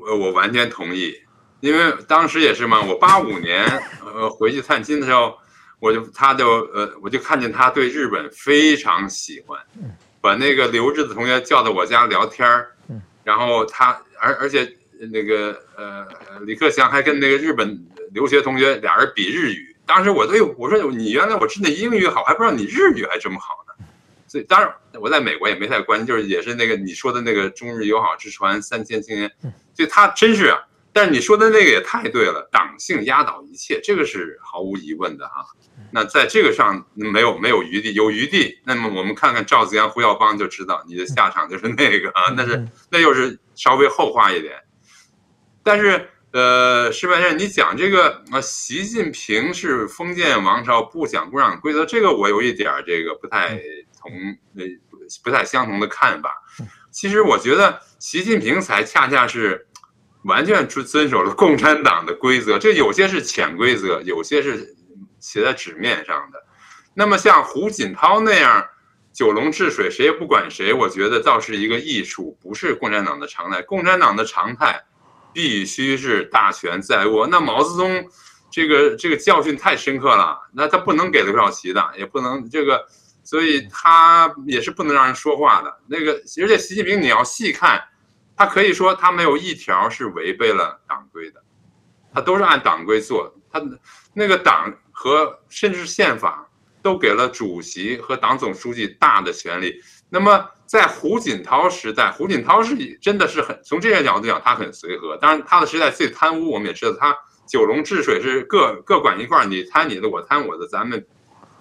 [0.00, 1.14] 我我完全同意，
[1.60, 3.64] 因为当时也是嘛，我八五年
[4.04, 5.32] 呃回去探亲的时候，
[5.78, 6.44] 我就他就
[6.74, 9.56] 呃我就看见他对日本非常喜欢，
[10.20, 12.72] 把那个留日的同学叫到我家聊天儿，
[13.26, 14.72] 然后他而而且
[15.10, 16.06] 那个呃
[16.42, 23.84] 李克强还跟那个日本留学同学俩人比日语，当时我都有我说你原来我知道英语好，还不知道你日语还这么好呢，
[24.28, 29.28] 所以当然我在美国也没太关心，就是也是那个你说的那个中日友好之船三千青年。
[29.74, 30.58] 就他真是啊，
[30.92, 35.44] 但是你说的那个也太对了，党性压倒一切，这个是毫无疑问的哈。
[35.96, 44.54] 那在这个上没有没有余地，有余地，那么我们看看赵子阳、胡耀邦就知道你的下场就是那个啊，那是那又是稍微后话一点。
[45.62, 53.58] 但是呃，矢板先生，你讲这个啊，习近平是封建王朝，不讲共产党规则，这个我有一点这个不太
[53.98, 54.12] 同
[54.58, 54.64] 呃
[55.24, 56.30] 不太相同的看法。
[56.90, 59.66] 其实我觉得习近平才恰恰是
[60.24, 64.76] 完全遵遵守了共产党的规则，这有些是潜规则，有些是
[65.26, 66.40] 写在纸面上的。
[66.94, 68.64] 那么像胡锦涛那样
[69.12, 73.60] 九龙治水，谁也不管谁，我觉得倒是一个艺术，不是共产党的常态。
[73.62, 74.80] 共产党的常态
[75.32, 77.26] 必须是大权在握。
[77.26, 78.06] 那毛泽东
[78.50, 82.86] 这个这个教训太深刻了，那他不能给刘少奇的，也不能这个。
[83.24, 85.80] 所以他也是不能让人说话的。
[85.88, 87.82] 那个，而且习近平你要细看，
[88.36, 91.42] 他可以说他没有一条是违背了党规的，
[92.14, 93.34] 他都是按党规做。
[93.50, 93.60] 他
[94.14, 96.48] 那个党和甚至宪法
[96.80, 99.78] 都给了主席和党总书记大的权力。
[100.08, 105.14] 那么在胡锦涛时代，胡锦涛是真的是很从这些角度讲，他很随和。
[105.18, 107.14] 当然他的时代最贪污，我们也知道，他
[107.46, 111.06] 九龙治水是各各管一块，你贪你的，我贪我的，咱们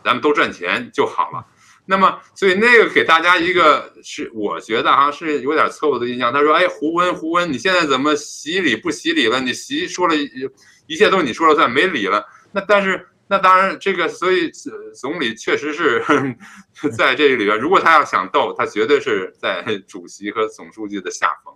[0.01, 1.45] 咱们都赚钱就好了。
[1.85, 6.31] 那么，所以那个给大家一个是，我觉得哈是有点错误的印象。
[6.31, 9.41] 他说：“哎，胡温，胡温，你现在怎么习礼不习礼了？
[9.41, 10.49] 你习说了一
[10.87, 12.25] 一切都是你说了算，没礼了。
[12.51, 14.51] 那但是那当然，这个所以
[14.93, 16.03] 总理确实是
[16.97, 21.53] 在这里边，如果他要想斗，他绝对是在主席和总书记的下风。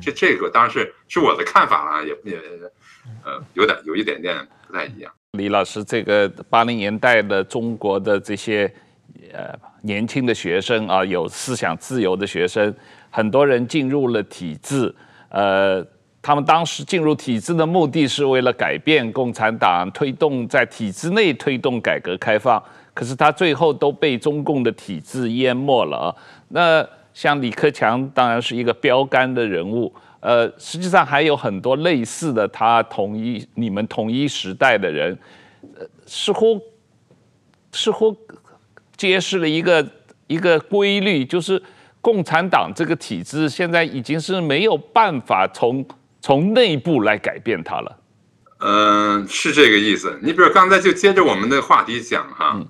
[0.00, 2.40] 这这个当然是是我的看法啊，也也
[3.24, 5.12] 呃有点有一点点不太一样。
[5.32, 8.72] 李老师，这个八零年代的中国的这些。
[9.32, 12.72] 呃，年轻的学生啊，有思想自由的学生，
[13.10, 14.92] 很多人进入了体制。
[15.28, 15.84] 呃，
[16.24, 22.60] 他们当时进入体制的目的是为了改变共产党，推动在体制内推动改革开放。
[22.94, 26.16] 可是他最后都被中共的体制淹没了。
[26.48, 26.82] 那
[27.12, 29.94] 像李克强当然是一个标杆的人物。
[30.20, 35.18] 呃，实际上还有很多类似的，他同一你们同一时代的人，
[35.78, 36.58] 呃，似乎
[37.70, 38.16] 似乎。
[38.96, 39.84] 揭示了一个
[40.28, 41.60] 一个规律，就是
[42.00, 45.84] 共产党这个体制现在已经是没有办法从
[46.24, 47.98] 从内部来改变它了。
[48.60, 50.18] 嗯，是这个意思。
[50.22, 52.66] 你比如刚才就接着我们的话题讲哈，嗯、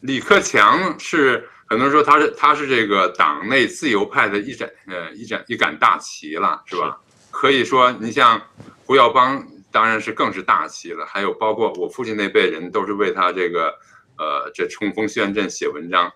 [0.00, 6.98] 李克强是很多人说他是他是这个党内自由派的一盏呃一盏一杆大旗了，是吧？
[7.08, 8.38] 是可以说你像
[8.84, 11.06] 胡耀邦当然是更是大旗了。
[11.06, 13.72] 还有包括我父亲那辈人，都是为他这个
[14.18, 16.12] 呃这冲锋陷阵写文章。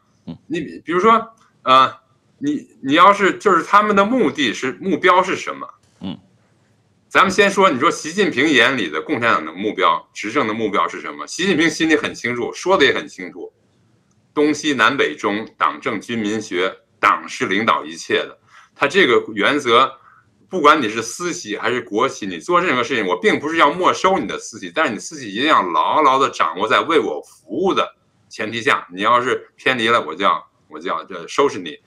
[0.46, 1.90] 你比如说呃，
[2.36, 5.66] 你你要是就是他们的目的是目标是什么？
[7.12, 11.26] 咱们先说，你说习近平眼里的共产党的目标，执政的目标是什么？
[11.26, 13.52] 习近平心里很清楚，说的也很清楚，
[14.32, 18.38] 东西南北中，党政军民学，党是领导一切的。
[18.74, 19.92] 他这个原则，
[20.48, 27.86] 不管你是私企还是国企，你做任何事情，我并不是要没收你的私企，但是你私企一定要牢牢的掌握在为我服务的。
[28.30, 31.78] 前提下，你要是偏离了，我就要我就要这收拾你。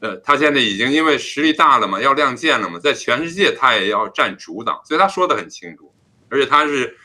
[0.00, 5.94] 呃，他现在已经因为实力大了嘛，要亮剑了嘛，在全世界他也要占主导，所以他说的很清楚，
[6.28, 6.96] 而且他是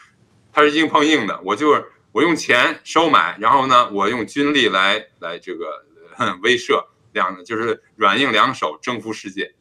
[0.54, 5.86] 他是硬碰硬的，我就是我用钱收买，然后呢，我用军力来来这个
[6.42, 9.54] 威慑，两就是软硬两手征服世界。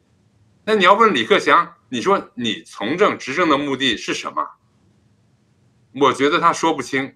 [0.65, 4.47] 那你要问李克强，你说你从政执政的目的是什么？
[5.99, 7.13] 我觉得他说不清，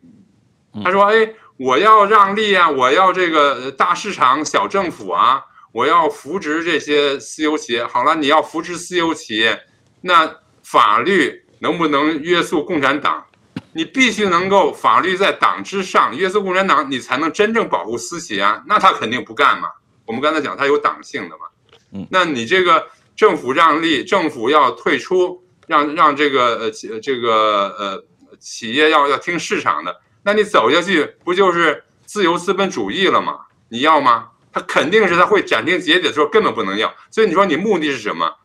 [0.84, 1.34] 他说哎。
[1.60, 2.70] 我要让利啊！
[2.70, 5.44] 我要这个大市场、小政府啊！
[5.72, 7.86] 我要扶植这些私有企业。
[7.86, 9.62] 好了，你要扶持私有企业，
[10.02, 13.26] 那法律能不能约束共产党？
[13.72, 18.64] 你必须能够法律在党之上约束共产党，你才能真正保护私企啊！
[18.66, 19.70] 那他肯定不干嘛。
[20.06, 21.46] 我们刚才讲，他有党性的嘛。
[21.94, 28.04] 嗯，那你这个政府让利，政府要退出，让让这个呃这个呃
[28.40, 29.96] 企业要要听市场的。
[30.24, 33.40] 那你走下去不就是自由资本主义了吗？
[33.70, 34.30] 你要吗？
[34.52, 36.94] 他肯定是他会斩钉截铁说根本不能要。
[37.12, 38.36] 所以你说你目的是什么？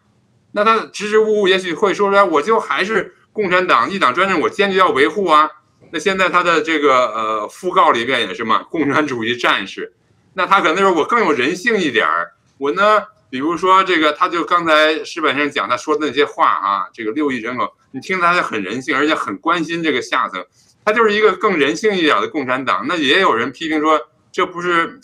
[0.53, 5.51] 那他支支吾吾也许会说出来，我就还是共产党一党专政，我坚决要维护啊。
[5.91, 9.93] 那现在他的这个呃讣告里面也是嘛，共产主义战士。
[10.35, 20.45] 那他可能说我更有人性一点儿，我呢，比如说这个，他就刚才石板先生讲他说的那些话啊，这个六亿人口，你听他还很人性，而且很关心这个下层。
[20.85, 25.01] 他就是一个更人性一点的共产党，那也有人批评说，这不是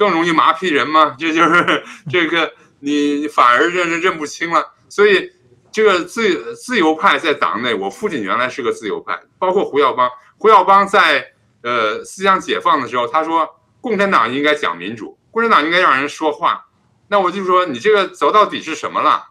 [0.00, 1.14] 更容易麻痹人吗？
[1.20, 4.72] 这就是这个你反而认认认不清了。
[4.88, 5.30] 所以
[5.70, 10.10] 这个自自由派在党内，我父亲原来是个自由派，包括胡耀邦。
[10.38, 11.26] 胡耀邦在
[11.62, 13.46] 呃思想解放的时候，他说
[13.82, 16.64] 共产党应该讲民主，共产党应该让人说话。
[17.08, 19.22] 那我就说你这个走到底是什么了？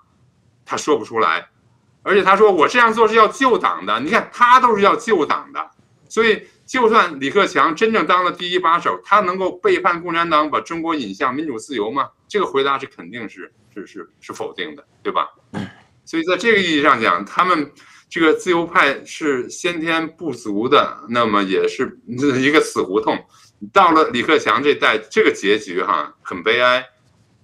[0.68, 1.50] 他说不出来，
[2.04, 4.00] 而且他说我这样做是要救党的。
[4.02, 5.72] 你看他都是要救党的。
[6.08, 12.08] 所以，就算李克强真正当了第一把手，他能够背叛共产党，把中国引向民主自由吗？
[12.28, 15.28] 这个回答是肯定是是是是否定的，对吧？
[16.06, 17.72] 所以，在这个意义上讲，他们
[18.08, 23.18] 这个自由派是先天不足的，那么也是一个死胡同。
[23.74, 26.86] 到了李克强这代，这个结局哈很悲哀，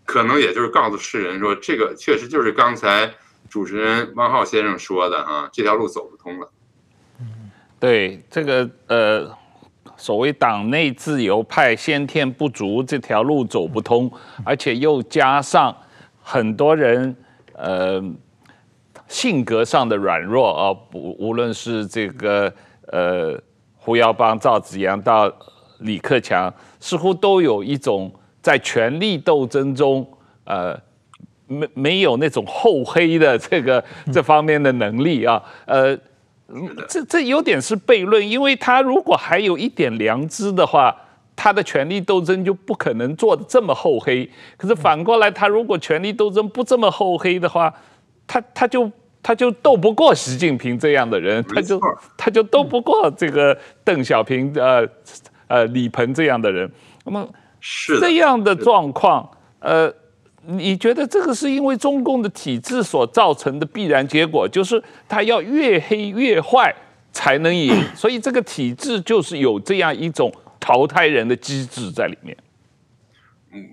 [0.06, 3.12] 可能也就是告诉世人说，这个确实就是刚才
[3.50, 6.52] 主持人汪浩先生说的啊，这条路走不通了。
[7.86, 9.32] 对这个呃，
[9.96, 14.12] 所谓党内自由派先天不足，这条路走不通，
[14.44, 15.76] 而且又加上
[16.20, 17.16] 很多人
[17.54, 18.04] 呃
[19.08, 22.52] 性格上的软弱啊，不无论是这个
[22.88, 23.40] 呃
[23.76, 25.32] 胡耀邦、赵紫阳到
[25.82, 30.04] 李克强，似乎都有一种在权力斗争中
[30.46, 30.76] 呃
[31.46, 35.96] 没没有那种厚黑的这个这方面的能力啊，呃。
[36.88, 40.96] 这这有点是悖论，因为他如果还有一点良知的话，
[41.36, 44.30] 他的权力斗争就不可能做的这么厚黑。
[44.56, 47.74] 可是反过来，他如果权力斗争不这么厚黑的话，
[48.28, 48.92] 他他就
[49.24, 51.82] 他就斗不过习近平这样的人，他就
[52.16, 54.88] 他就斗不过这个邓小平呃
[55.48, 56.72] 呃李鹏这样的人。
[57.04, 57.28] 那么
[57.60, 59.30] 是这样的状况，
[59.60, 59.94] 呃。
[60.48, 66.74] 你觉得这个是因为中共的体制所造成的必然结果，就是他要越黑越坏
[67.12, 72.36] 才能赢，所以这个体制就是有这样一种淘汰人的机制在里面。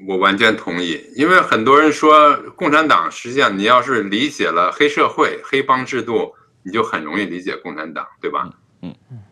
[0.07, 8.49] 我完全同意，因为很多人说共产党，实际上你要是理解了黑社会、黑帮制度，你就很容易理解共产党，对吧？
[8.83, 9.19] 嗯嗯，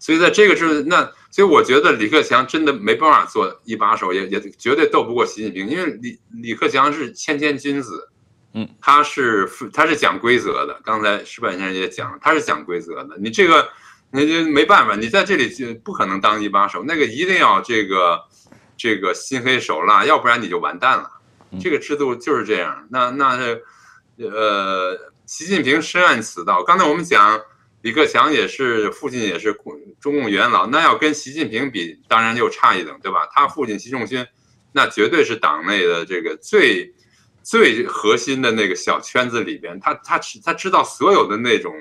[0.00, 8.08] 所以在这个是那，所以我觉得李克强真的没办法做一把手，也也绝对斗不过习近平，因为李李克强是谦谦君子，
[8.54, 10.80] 嗯，他是他是讲规则的。
[10.82, 13.18] 刚才石板先生也讲了，他是讲规则的。
[13.18, 13.68] 你这个
[14.10, 18.18] 那就没办法，你在这里就不可能当一把手，那个一定要这个
[18.78, 21.10] 这个心黑手辣，要不然你就完蛋了。
[21.60, 22.88] 这个制度就是这样。
[22.90, 23.36] 那那
[24.16, 26.62] 呃，习近平深谙此道。
[26.62, 27.38] 刚才我们讲。
[27.82, 29.56] 李克强也是，父亲也是
[29.98, 33.26] 中共元老，那要跟习近平比，当然就差一等，对吧？
[33.32, 34.26] 他父亲习仲勋，
[34.72, 36.92] 那绝对是党内的这个最
[37.42, 41.74] 最核心的那个小圈子里边，他他他知道所有的那种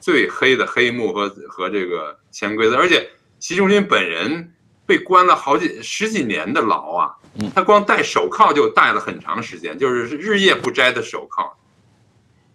[0.00, 4.54] 最黑的黑幕和和这个潜规则，而且习仲勋本人
[4.86, 7.14] 被关了好几十几年的牢啊，
[7.54, 11.54] 他光戴手铐就戴了很长时间，就是日夜不摘的手铐，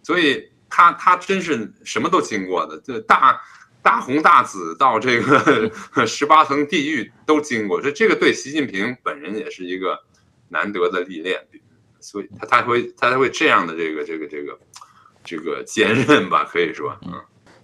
[0.02, 3.40] 所以他他真是什么都经过的，这大
[3.82, 5.70] 大红大紫到这个
[6.06, 9.98] 十八层地狱都经过，这这个对习近平本人也是一个
[10.48, 11.40] 难得的历练。
[12.00, 14.58] 所以他他会他才会这样的这个这个这个
[15.24, 17.12] 这个坚韧吧，可以说，嗯。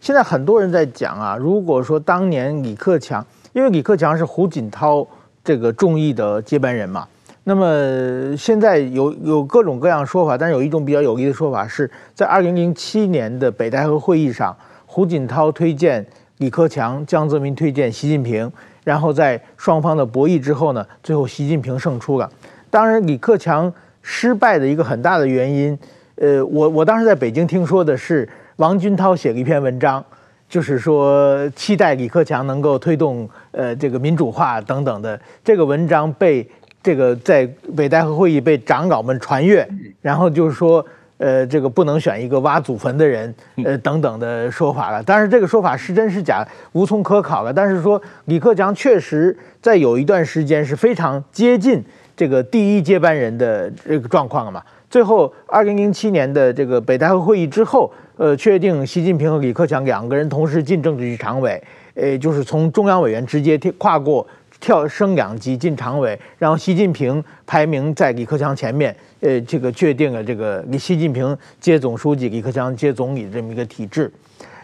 [0.01, 5.07] 现在很多人在讲啊，如果说当年李克强，因为李克强是胡锦涛
[5.45, 7.09] 这个众议的接班人嘛，
[7.45, 16.05] 那么现在有有各种各样说法，但是有一种比较有力的说法是在二零零七年的北戴河会议上，胡锦涛推荐
[16.39, 18.51] 李克强，江泽民推荐习近平，
[18.83, 22.29] 然后在双方的博弈之后呢，最后习近平胜出了。
[22.71, 23.73] 当然，李克强。
[24.07, 25.79] 失败的一个很大的原因，
[26.17, 30.05] 呃，我我当时在北京听说的是王军涛写了一篇文章，
[30.47, 35.19] 就是说期待李克强能够推动呃这个民主化等等的。
[35.43, 36.47] 这个文章被
[36.85, 39.67] 这个在北戴河会议被长老们传阅，
[40.03, 40.85] 然后就是说
[41.17, 45.03] 呃这个不能选一个挖祖坟的人，呃等等的说法了。
[45.03, 47.53] 但是这个说法是真是假无从可考了。
[47.53, 51.83] 但是说李克强确实在有一段时间是非常接近。
[52.17, 61.61] 这个第一接班人的这个状况了嘛，最后二零零七年的这个北戴河会议之后，呃，确定习近平和李克强两个人同时进政治局常委，
[61.95, 64.25] 呃，就是从中央委员直接跳跨过
[64.65, 74.11] 跳升两级进常委，然后习近平排名在李克强前面，呃，这个确定了这个习近平接总书记，李克强接总理这么一个体制。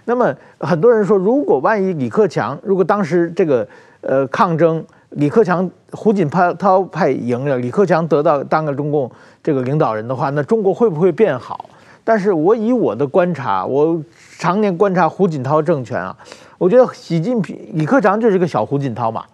[0.06, 3.68] 那么很多人说，如果万一李克强，如果当时这个
[4.00, 4.82] 呃抗争。
[5.14, 9.10] 李克强、胡锦涛派赢了，李克强得到当个中共
[9.42, 11.68] 这个领导人的话，那中国会不会变好？
[12.04, 14.00] 但是我以我的观察，我
[14.38, 16.16] 常年观察胡锦涛政权啊，
[16.58, 19.24] 我觉得习近平、李克强就是个小胡锦涛嘛，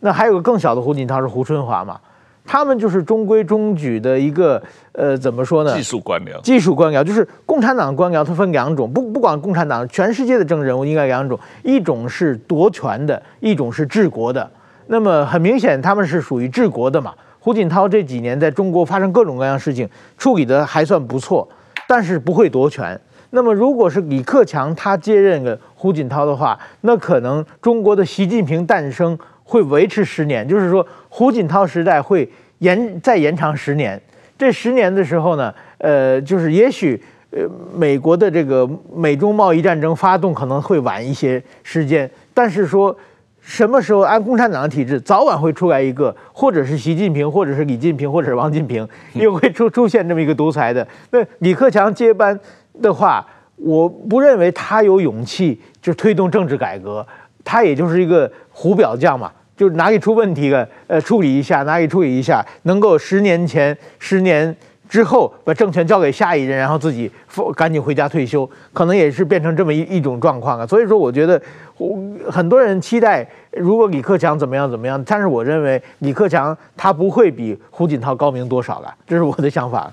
[0.00, 2.00] 那还有个更小的胡锦涛是胡春华嘛，
[2.44, 4.60] 他们就是中规中矩的一个
[4.92, 5.74] 呃，怎么说呢？
[5.74, 14.50] 技术官僚，技术官僚就是共产党官僚，它分两种，不不管共产党，全世界的政治人物应该两种，一种是夺权的，一种是治国的。
[14.86, 17.14] 那么很明显，他们是属于治国的嘛。
[17.38, 19.88] 胡锦涛这几年在中国发生各种各样事情，
[20.18, 21.48] 处理得还算不错，
[21.86, 23.00] 但是不会夺权。
[23.30, 29.16] 那么如果是李克强他接任了胡锦涛的话，那可能中国的习近平诞生
[29.50, 32.28] 会维持十年，就是说胡锦涛时代会
[32.58, 34.00] 延再延长十年。
[34.38, 37.40] 这十年的时候呢，呃，就是也许呃
[37.74, 42.96] 美国的这个美中贸易战争发动可能会晚一些时间，但是说。
[43.42, 50.86] 什么时候按共产党的体制，早晚会出来一个，或者是习近平，或者是李近平，或者是王金平，又会出出现这么一个独裁的。
[51.10, 52.38] 那李克强接班
[52.82, 53.26] 的话，
[53.56, 57.04] 我不认为他有勇气就推动政治改革，
[57.42, 64.56] 他也就是一个胡表匠嘛，就哪里出问题了，呃，处理一下，哪里处理一下，能够十年前、十年
[64.88, 67.10] 之后把政权交给下一任，然后自己
[67.54, 70.66] 赶紧回家退休，可能也是变成这么一一种状况啊。
[70.66, 71.38] 所以说，我觉得。
[71.76, 71.98] 我
[72.30, 79.90] 很多人期待，如果李克强怎么样怎么样，但是我认为李克强他不会比胡锦涛高明多少了，这是我的想法。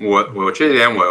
[0.00, 1.02] 我我这点我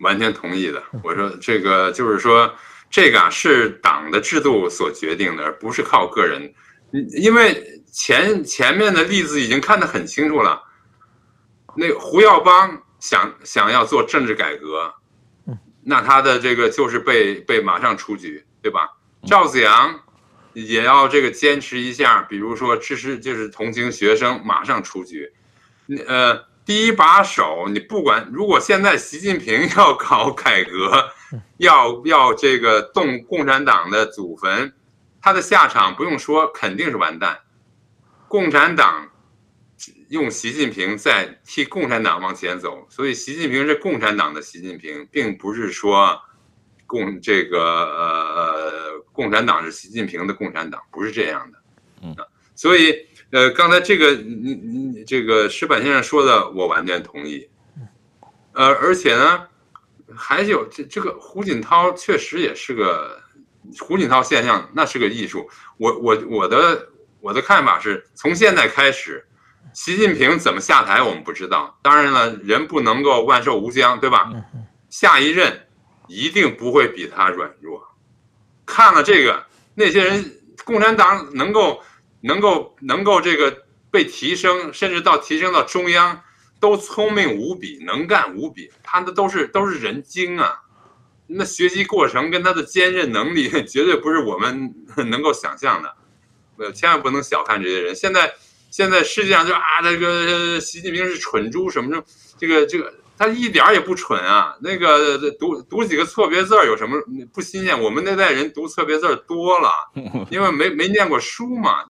[0.00, 0.82] 完全同意的。
[1.02, 2.50] 我说这个就是说，
[2.94, 6.54] 这个啊是党的制度所决定的，而不是靠个人。
[6.92, 10.62] 因为前前面的例子已经看得很清楚了，
[11.76, 14.94] 那胡耀邦想想要做政治改革。
[15.82, 18.88] 那他的这个就是被被马上出局，对吧？
[19.26, 20.00] 赵子阳
[20.52, 25.32] 也要这个坚持一下，比如说支持就是同情学生，马上出局。
[26.06, 31.10] 呃，第一把手，你不管如果现在习近平 要搞改革，
[31.58, 34.72] 要要这个动共产党的祖坟，
[35.20, 37.40] 他的下场不用说，肯定是完蛋。
[38.28, 39.10] 共产党。
[40.08, 46.18] 用习近平在替共产党往前走，所以习近平是共产党的习近平，并不是说
[46.86, 51.58] 共这个呃共产党是习近平的共产党，不是这样的。
[52.02, 52.14] 嗯，
[52.54, 57.48] 所以呃刚才这个你你这个石板先生说的，我完全同意。
[58.52, 59.48] 呃，而且呢，
[60.14, 63.20] 还有这这个胡锦涛确实也是个
[63.80, 65.50] 胡锦涛现象，那是个艺术。
[65.78, 66.88] 我我我的
[67.20, 69.26] 我的看法是从现在开始。
[69.72, 71.76] 习近平怎么下台，我们不知道。
[71.82, 74.30] 当然了，人不能够万寿无疆，对吧？
[74.88, 75.66] 下一任
[76.06, 77.82] 一定不会比他软弱。
[78.64, 80.32] 看了这个，那些人，
[80.64, 81.82] 共产党能够
[82.24, 86.20] 能够能够这个被提升，甚至到提升到中央，
[86.58, 88.70] 都聪明无比，能干无比。
[88.82, 90.60] 他的都是都是人精啊，
[91.26, 94.74] 那学习过程跟他的坚韧能力， 绝对不是我们
[95.10, 95.94] 能够想象的。
[96.56, 97.94] 呃，千万不能小看这些人。
[97.94, 98.32] 现在，
[98.70, 102.04] 现在世界上就啊，这个习近平是蠢猪什么什么，
[102.38, 104.56] 这个这个他一点儿也不蠢啊。
[104.60, 106.96] 那个读读几个错别字有什么
[107.32, 107.80] 不新鲜？
[107.80, 109.68] 我们那代人读错别字多了，
[110.30, 111.84] 因为没没念过书嘛。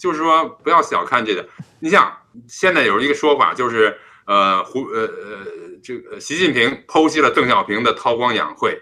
[0.00, 1.46] 就是说，不要小看这个。
[1.78, 2.10] 你像
[2.48, 5.46] 现在有一个说法，就是呃胡呃呃
[5.84, 8.80] 这个习近平剖析了邓小平的韬光养晦。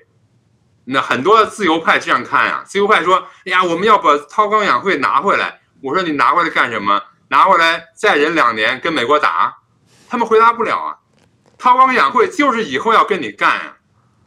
[0.85, 7.03] 那很多自由派这样看呀，自由派说：“哎呀，我们要把韬光养晦拿回来。”我说：“你拿回来干什么？
[7.29, 9.55] 拿回来再忍两年跟美国打？”
[10.09, 10.97] 他们回答不了啊。
[11.59, 13.77] 韬光养晦就是以后要跟你干呀，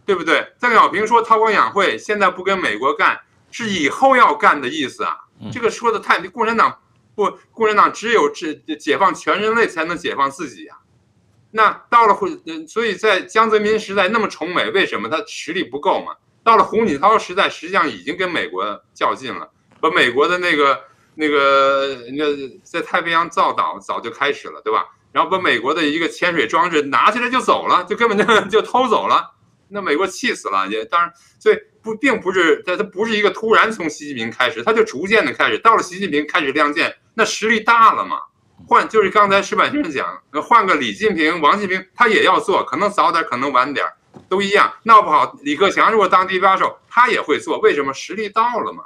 [0.05, 0.53] 对不对？
[0.59, 3.19] 邓小平说韬光养晦，现在不跟美国干，
[3.49, 5.17] 是以后要干的意思啊。
[5.51, 6.79] 这个说的太，共产党
[7.15, 10.75] 不，共产党只有这解放全人类才能解放自己呀。
[11.51, 12.29] 那到了会，
[12.67, 16.15] 所以在江泽民时代那么崇美，为什么他实力不够嘛？
[16.43, 20.79] 到了胡锦涛时代，实际上已经跟美国较劲了，把美国的那个、
[21.15, 22.23] 那个、那
[22.63, 24.85] 在太平洋造岛早就开始了，对吧？
[25.11, 29.29] 然后把美国的一个潜水装置拿起来就走了，就根本就就偷走了，
[29.72, 30.67] 那美国气死了。
[30.67, 35.57] 也当然，所以不并不是它它不是一个突然从习近平开始，它就逐渐的开始。
[35.57, 38.17] 到了习近平开始亮剑，那实力大了嘛。
[38.67, 43.86] 换就是刚才石板先生讲，换个李近平、王近平，他也要做，可能早点，可能晚点。
[44.30, 47.57] 都一样，闹不好，李克强如果当第八手，他也会做。
[47.59, 47.93] 为什么？
[47.93, 48.84] 实力到了嘛。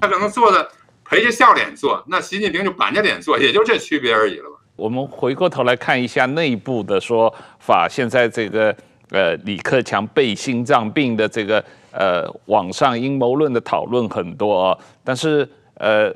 [0.00, 0.70] 他可能做的
[1.04, 4.56] 陪着笑脸做，那习近平就板着脸做，也就这区别而已了吧。
[4.76, 8.74] 我们回过头来看一下内部的说法，现在这个
[9.10, 16.12] 呃李克强被心脏病的这个呃网上阴谋论的讨论很多啊，但是呃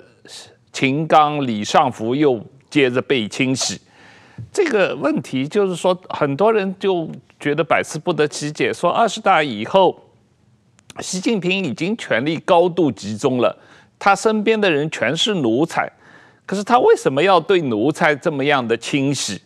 [0.73, 3.81] 秦刚、李尚福又接着被清洗。
[4.53, 9.97] 这个问题就是说，很多人就觉得百思不得其解，说二十大以后，
[10.99, 13.57] 习近平已经权力高度集中了，
[13.97, 15.89] 他身边的人全是奴才，
[16.45, 19.41] 可是他为什么要对奴才这么样的清洗？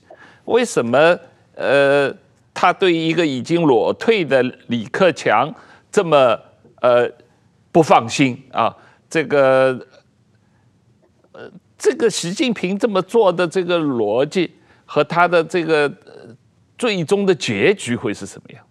[0.47, 1.19] 为什么
[1.55, 2.11] 呃，
[2.61, 5.55] 他对一个已经裸退的李克强
[5.93, 6.37] 这么
[6.81, 7.09] 呃
[7.71, 8.75] 不放心啊？
[9.09, 9.87] 这个
[11.31, 11.49] 呃，
[11.79, 14.57] 这个习近平这么做的这个逻辑。
[14.91, 15.93] 和他的这个
[16.79, 18.65] 最终的结局会是什么样？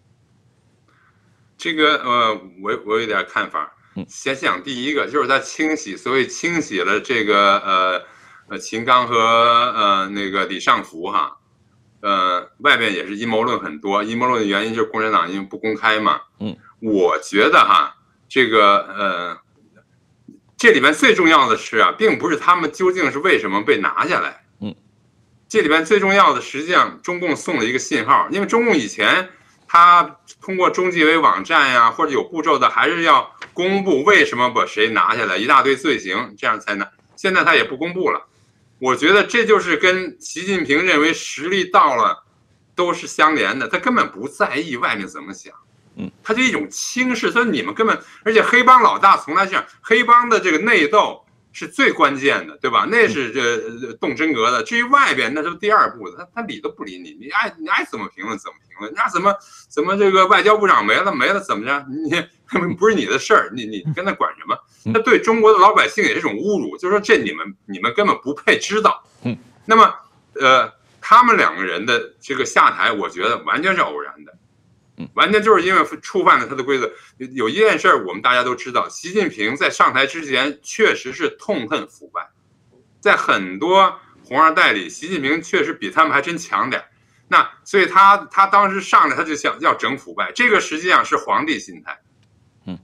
[1.55, 3.71] 这个呃，我我有点看法。
[4.07, 8.01] 先讲第一个，就是他清洗，所谓清洗了这个呃
[8.47, 11.36] 呃秦刚和呃那个李尚福哈，
[12.07, 16.21] 呃外边也是阴谋论很多，阴谋论的原因就是共产党因为不公开嘛。
[16.39, 17.95] 嗯，我觉得哈，
[18.29, 19.37] 这个呃
[20.55, 24.43] 这里面最重要的是啊，并不是他们究竟是为什么被拿下来。
[24.61, 24.73] 嗯
[25.49, 29.29] 这里边最重要的，实际上中共送了一个信号，因为中共以前
[29.65, 36.85] 他通过中纪委网站呀，或者有步骤的，还是要公布为什么把谁拿下来，一大堆罪行，这样才能。
[37.15, 38.26] 现在他也不公布了，
[38.79, 42.25] 我觉得这就是跟习近平认为实力到了
[42.75, 45.53] 都是相连的，他根本不在意外面怎么想，
[45.95, 51.23] 嗯，他就一种轻视，所以你们根本，而且黑帮老大从来是这样，黑帮的这个内斗。
[51.57, 52.85] 是最关键的，对吧？
[52.87, 54.61] 那是这动真格的。
[54.61, 58.93] 至于外边，那是第二步的，他他理都不理你，你爱你爱怎么评论怎么评论。
[58.95, 59.35] 那怎么
[59.67, 61.83] 怎么这个外交部长没了没了怎么着？
[61.89, 62.11] 你
[62.77, 64.55] 不是你的事儿，你你跟他管什么？
[64.83, 69.03] 那对中国的老百姓也是一种侮辱，就是说这你们你们根本不配知道。
[69.23, 69.35] 嗯，
[69.65, 69.91] 那么
[70.39, 74.36] 呃，他们两个人的这个下台，我觉得完全是偶然的。
[75.13, 76.91] 完全就是因为触犯了他的规则。
[77.33, 82.27] 有一件事儿，我们大家都知道，习近平在上台之前确实是痛恨腐败，
[82.99, 86.83] 在很多红二代里，习近平确实比他们还真强点。
[87.27, 91.99] 那所以他他当时上来他就想要整腐败，这个实际上是皇帝心态。
[92.65, 92.79] 嗯，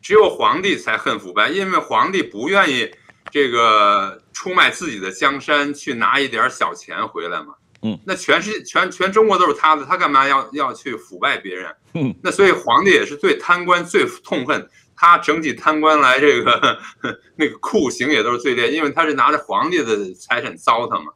[0.00, 2.90] 只有皇帝才恨腐败，因为皇帝不愿意
[3.30, 7.54] 这个出卖自己的江山去拿一点小钱回来嘛。
[7.82, 11.74] 嗯，那全是全全中国都是他的，他干嘛要要去腐败别人？
[11.94, 16.78] 嗯，那所以皇帝也是最贪官最痛恨，他整体贪官来这个
[17.36, 21.12] 那个酷刑也都是最烈，因为他是拿着皇帝的财产糟蹋嘛。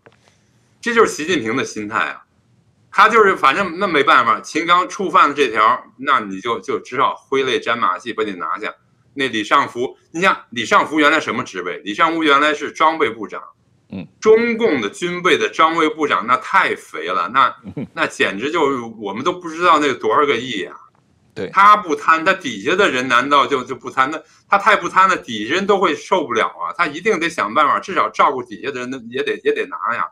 [0.80, 2.22] 这就是习近平的心态啊，
[2.90, 8.74] 他就是反正那没办法，秦刚触犯了这条，那你就就只好挥泪斩马谡把你拿下。
[9.14, 11.78] 那李尚福，你像李尚福原来什么职位？
[11.84, 13.42] 李尚福原来是装备部长。
[13.92, 17.54] 嗯，中共的军备的张卫部长那太肥了，那
[17.92, 20.72] 那简直就是我们都不知道那多少个亿呀。
[21.34, 24.10] 对，他不贪，他底下的人难道就就不贪？
[24.10, 26.74] 那他太不贪了，底下人都会受不了啊。
[26.76, 30.06] 他一定得想办法，至少照顾底下的人，也得也得拿呀。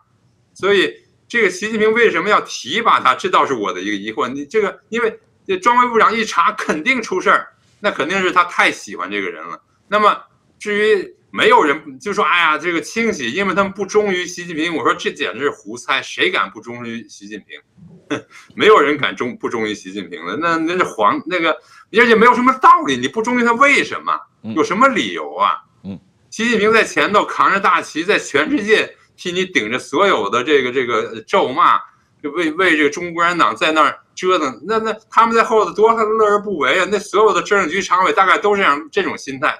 [0.54, 0.94] 所以
[1.28, 3.14] 这个习近平为什么要提拔他？
[3.14, 4.28] 这倒是我的一个疑惑。
[4.28, 7.48] 你这个，因为这张卫部长一查，肯定出事儿，
[7.80, 9.60] 那肯定是他太喜欢这个人了。
[9.88, 10.16] 那么
[10.58, 14.74] 至于没有人就说，哎呀，这个清洗，因为他们不忠于习近平。
[14.74, 18.18] 我说这简直是胡猜，谁敢不忠于习近平？
[18.56, 20.36] 没有人敢忠不忠于习近平的。
[20.36, 21.50] 那那是皇那个，
[21.92, 24.18] 而且没有什么道理，你不忠于他为什么？
[24.56, 25.52] 有什么理由啊？
[25.84, 26.00] 嗯，
[26.30, 31.78] 习近平在前头扛着大旗，在全世界替你顶着所有的这个这个咒骂，
[32.22, 34.58] 就为为这个中国共产党在那儿折腾。
[34.66, 36.88] 那那他们在后头多少乐而不为啊？
[36.90, 39.58] 那所有的政治局常委大概都是这样这种心态。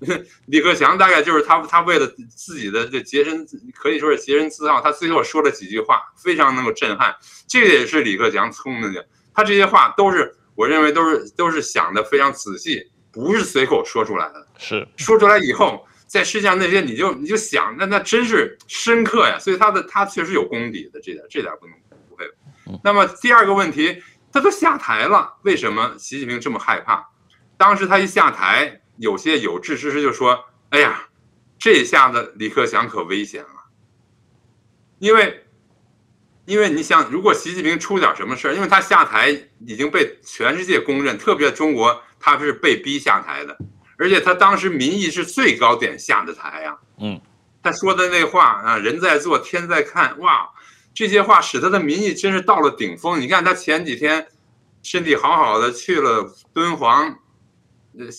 [0.46, 3.44] 李克强大概就是他，他为了自己的这洁身，
[3.74, 4.80] 可以说是洁身自好。
[4.80, 7.12] 他最后说了几句话，非常能够震撼。
[7.48, 14.46] 这个也是李克强聪明的，他这些话都是我认为都是都是想的非常仔细，不是随口说出来的。
[14.56, 19.36] 是说出来以后，在世界上那些你就你就想，那那真是深刻呀。
[19.36, 21.74] 所以他的他确实有功底的，这点这点不能
[22.08, 22.24] 不会。
[22.84, 24.00] 那么第二个问题，
[24.32, 27.04] 他都下台了，为什么习近平这么害怕？
[27.56, 28.80] 当时他一下台。
[28.98, 31.08] 有些有志之士就说：“哎呀，
[31.58, 33.48] 这下子李克强可危险了，
[34.98, 35.44] 因为，
[36.44, 39.30] 因为你想，如果习近平出点什么事儿，因为他下台
[39.66, 43.56] 已经被全世界公认，特别中国，他是被逼下台的，
[43.96, 46.76] 而且他当时民意是最高点下的台呀。
[46.98, 47.20] 嗯，
[47.62, 50.48] 他说的那话啊，人在做天在看，哇，
[50.92, 53.20] 这些话使他的民意真是到了顶峰。
[53.20, 54.26] 你看他前几天
[54.82, 57.16] 身体好好的去了敦煌。”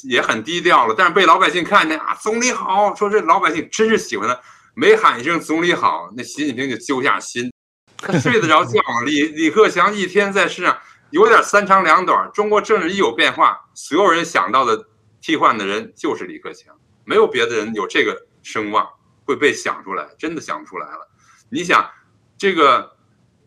[0.03, 4.39] 也很低调了，但是被老百姓看见啊，总理好，说这老百姓真是喜欢他，
[4.75, 7.51] 没喊一声总理好，那习近平就揪下心，
[7.97, 9.01] 他睡得着觉吗？
[9.05, 10.77] 李李克强一天在世上
[11.11, 14.85] 有点三长两短，中国政治一有变化，所有人想到的
[15.21, 16.75] 替换的人就是李克强，
[17.05, 18.87] 没有别的人有这个声望
[19.25, 21.09] 会被想出来，真的想不出来了。
[21.49, 21.89] 你想
[22.37, 22.98] 这个。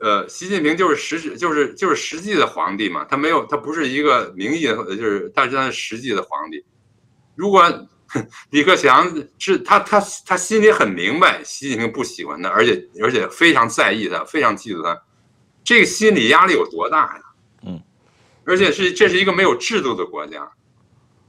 [0.02, 6.64] 呃，习近平就是实，就是就是实际的皇帝嘛，他没有，他不是一个名义的，就是，但是他是实际的皇帝。
[7.36, 7.88] 如果
[8.50, 15.00] 李克强是他，他他心里很明白，习近平不喜欢他，而且而且非常在意他，非常嫉妒他，
[15.62, 17.22] 这个心理压力有多大呀？
[17.64, 17.80] 嗯，
[18.44, 20.50] 而且是这是一个没有制度的国家，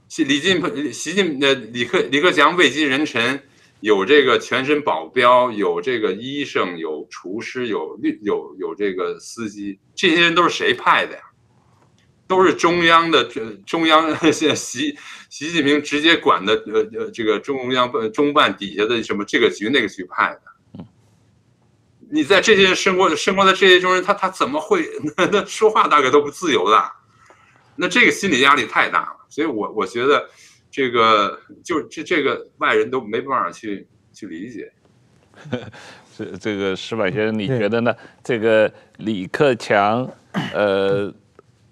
[0.08, 3.40] 习李进习近呃李克李克强位极人臣。
[3.84, 11.20] 有这个全身保镖，有这个医生，有厨师，有律，有有这个司机，这些人都是谁派的呀？
[12.26, 13.22] 都是中央的，
[13.66, 14.96] 中央 现习
[15.28, 20.84] 习近平直接管的，呃呃，这个中央中办底下的什么这个局那个局派的。
[22.10, 26.90] 你在这些人生活生活在这些中人，他他怎么会 那那说话大概都不自由的？
[27.76, 30.26] 那这个心理压力太大了，所以我我觉得。
[30.74, 34.72] 这个就这这个外人都没办法去去理解。
[36.18, 37.94] 这这个石板先生，你觉得呢？
[38.24, 40.08] 这个李克强，
[40.52, 41.12] 呃，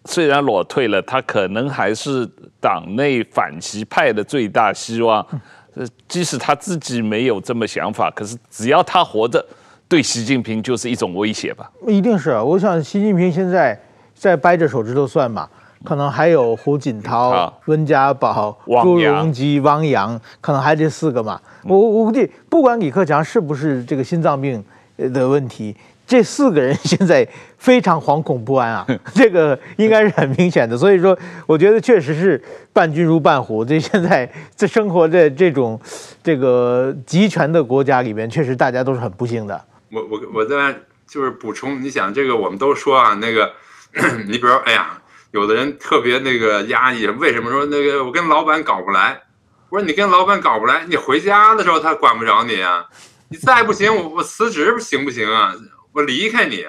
[0.04, 2.24] 虽然裸退了，他可能还是
[2.60, 5.26] 党内反习派的最大希望。
[5.74, 9.44] 呃，即使他自己没有这么想法，可是只要他活着，
[9.88, 11.68] 对习近平就是一种威胁吧？
[11.88, 12.40] 一定是啊！
[12.40, 13.76] 我想习近平现在
[14.14, 15.50] 在掰着手指头算嘛。
[15.84, 21.40] 可能还有胡锦涛、温家宝、朱镕基、汪洋，可能还这四个嘛。
[21.64, 24.62] 我我估计，不管李克强是不是这个心脏病
[24.96, 25.76] 的问题，
[26.06, 27.26] 这四个人现在
[27.58, 30.76] 非常惶恐不安啊， 这个应该是很明显的。
[30.76, 31.16] 所以说，
[31.46, 33.64] 我觉得确实是伴君如伴虎。
[33.64, 35.80] 这现在在生活在这种
[36.22, 39.64] 这个集权的国家里面，确实大家都是很不幸的。
[39.90, 40.74] 我我我在
[41.06, 43.50] 就是补充，你想这个我们都说啊，那个
[44.26, 44.98] 你比如说，哎呀。
[45.32, 49.20] 有的人特别那个压抑，为什么说那个我跟老板搞不来？
[49.68, 52.86] 我说你跟老板搞不来，你回家的时候他管不着你啊！
[53.28, 55.54] 你再不行，我我辞职行不行啊？
[55.92, 56.66] 我离开你，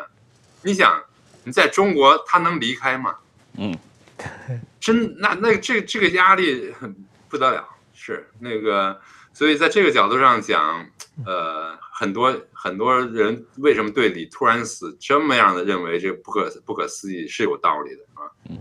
[0.61, 1.03] 你想
[1.43, 3.16] 你在中国他能离开吗？
[3.57, 3.78] 嗯，
[4.80, 6.74] 真那那这这个压力
[7.28, 8.97] 不得了，是那个，
[9.34, 10.88] 所以在这个角度上讲，
[11.26, 11.78] 呃。
[11.95, 18.26] 很多很多人为什么对李突然死这么样的认为这不可不可思议是有道理的啊？
[18.49, 18.57] 嗯，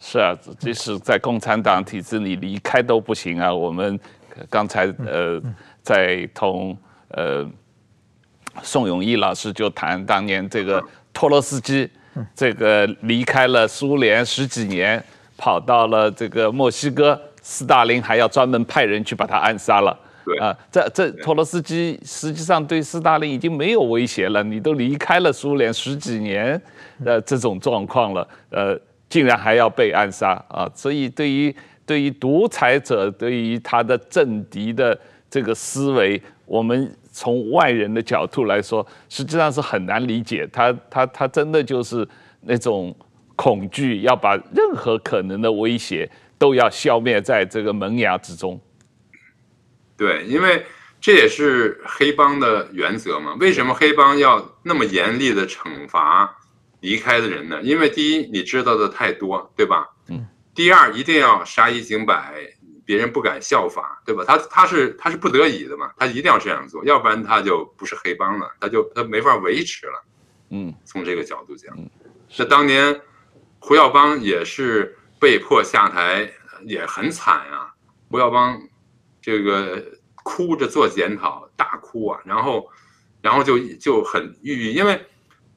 [0.00, 3.54] 是啊，即使在共产党体制你离开都不行啊。
[3.54, 3.98] 我们
[4.50, 5.40] 刚才呃
[5.80, 6.76] 在同
[7.12, 7.48] 呃
[8.62, 11.88] 宋永毅老师就谈当年这个托洛斯基，
[12.34, 15.02] 这个离开了苏联十几年，
[15.36, 19.96] 跑到了这个墨西哥，斯大林还要专门派人去把他暗杀了。
[20.40, 24.42] 啊，这这托洛斯基实际上对斯大林已经没有威胁了。
[24.42, 26.60] 你都离开了苏联十几年，
[27.04, 30.70] 呃，这种状况了，呃，竟然还要被暗杀啊！
[30.74, 31.54] 所以对于
[31.86, 34.98] 对于独裁者，对于他的政敌的
[35.30, 40.46] 这个思维，我们从外人的角度来说，实际上是很难理解。
[40.52, 42.06] 他他他真的就是
[42.42, 42.94] 那种
[43.36, 48.60] 恐惧，要把任何可能的威胁都要消灭在这个萌芽之中。
[49.98, 50.64] 对，因为
[51.00, 53.34] 这也是黑帮的原则嘛。
[53.40, 56.38] 为什么黑帮要那么严厉的惩罚
[56.80, 57.60] 离开的人呢？
[57.62, 59.88] 因为第一，你知道的太多，对吧？
[60.08, 60.24] 嗯。
[60.54, 62.32] 第二，一定要杀一儆百，
[62.84, 64.24] 别人不敢效法，对吧？
[64.24, 70.04] 他他是他是不得已的嘛，他一定要这样做，要不然他就不是黑帮了，他就他没法维持了。
[70.50, 71.90] 嗯，从这个角度讲，嗯，
[72.28, 73.00] 是当年
[73.58, 76.30] 胡耀邦也是被迫下台，
[76.64, 77.74] 也很惨啊。
[78.08, 78.56] 胡耀邦。
[79.28, 82.66] 这个哭着做检讨，大哭啊，然后，
[83.20, 85.06] 然后就就很抑郁，因为，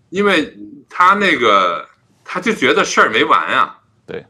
[0.10, 0.54] 因为
[0.90, 1.88] 他那个
[2.26, 4.26] 他就觉得事儿没完啊，对，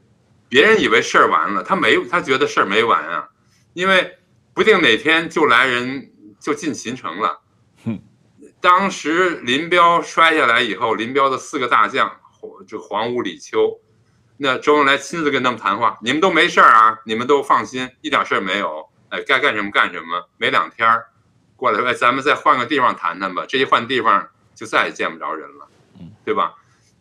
[0.48, 3.30] 别人以为事儿完了，他没，他觉得事儿没完啊，
[3.74, 4.16] 因为
[4.54, 7.42] 不定哪天就来人就进秦城了。
[7.84, 8.00] 哼
[8.60, 12.16] 当时林彪摔下来以后，林彪的四个大将，
[12.68, 13.80] 这黄武李秋，
[14.38, 18.91] 那周恩来亲自跟他们谈话，你们都没事儿啊，你们都放心，一点事儿没有。
[19.12, 20.30] 哎，该干什么干什么。
[20.38, 21.05] 没两天儿，
[21.55, 23.45] 过来说，哎，咱们再换个地方谈谈吧。
[23.47, 25.68] 这一换地方，就再也见不着人了，
[26.24, 26.55] 对吧？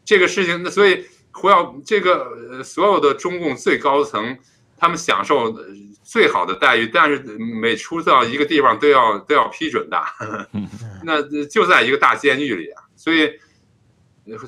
[0.04, 4.36] 这个事情，那所以胡耀这个所有的中共最高层，
[4.76, 5.56] 他们享受
[6.02, 10.02] 最好的待遇，但是每出到一个地方都要都要批准的，
[11.04, 12.82] 那就在一个大监狱里啊。
[12.96, 13.38] 所以，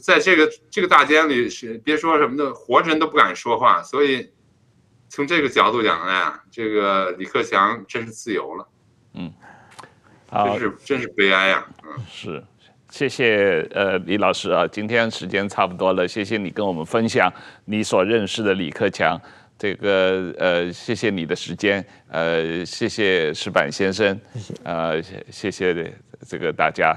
[0.00, 4.32] 在这个这个大监里是别说什么的，活着人都不敢说话，所以。
[5.14, 8.66] 从这个角度讲呢，这个李克强真是自由了，
[9.12, 9.30] 嗯，
[10.30, 12.42] 真是真是悲哀啊，嗯，是，
[12.88, 17.30] 谢谢呃李老师啊，今天时间差不多了，谢谢你跟我们分享
[17.66, 19.20] 你所认识的李克强，
[19.58, 25.94] 这个呃谢谢你的时间，呃谢谢石板先生，谢谢，呃谢谢
[26.26, 26.96] 这个大家。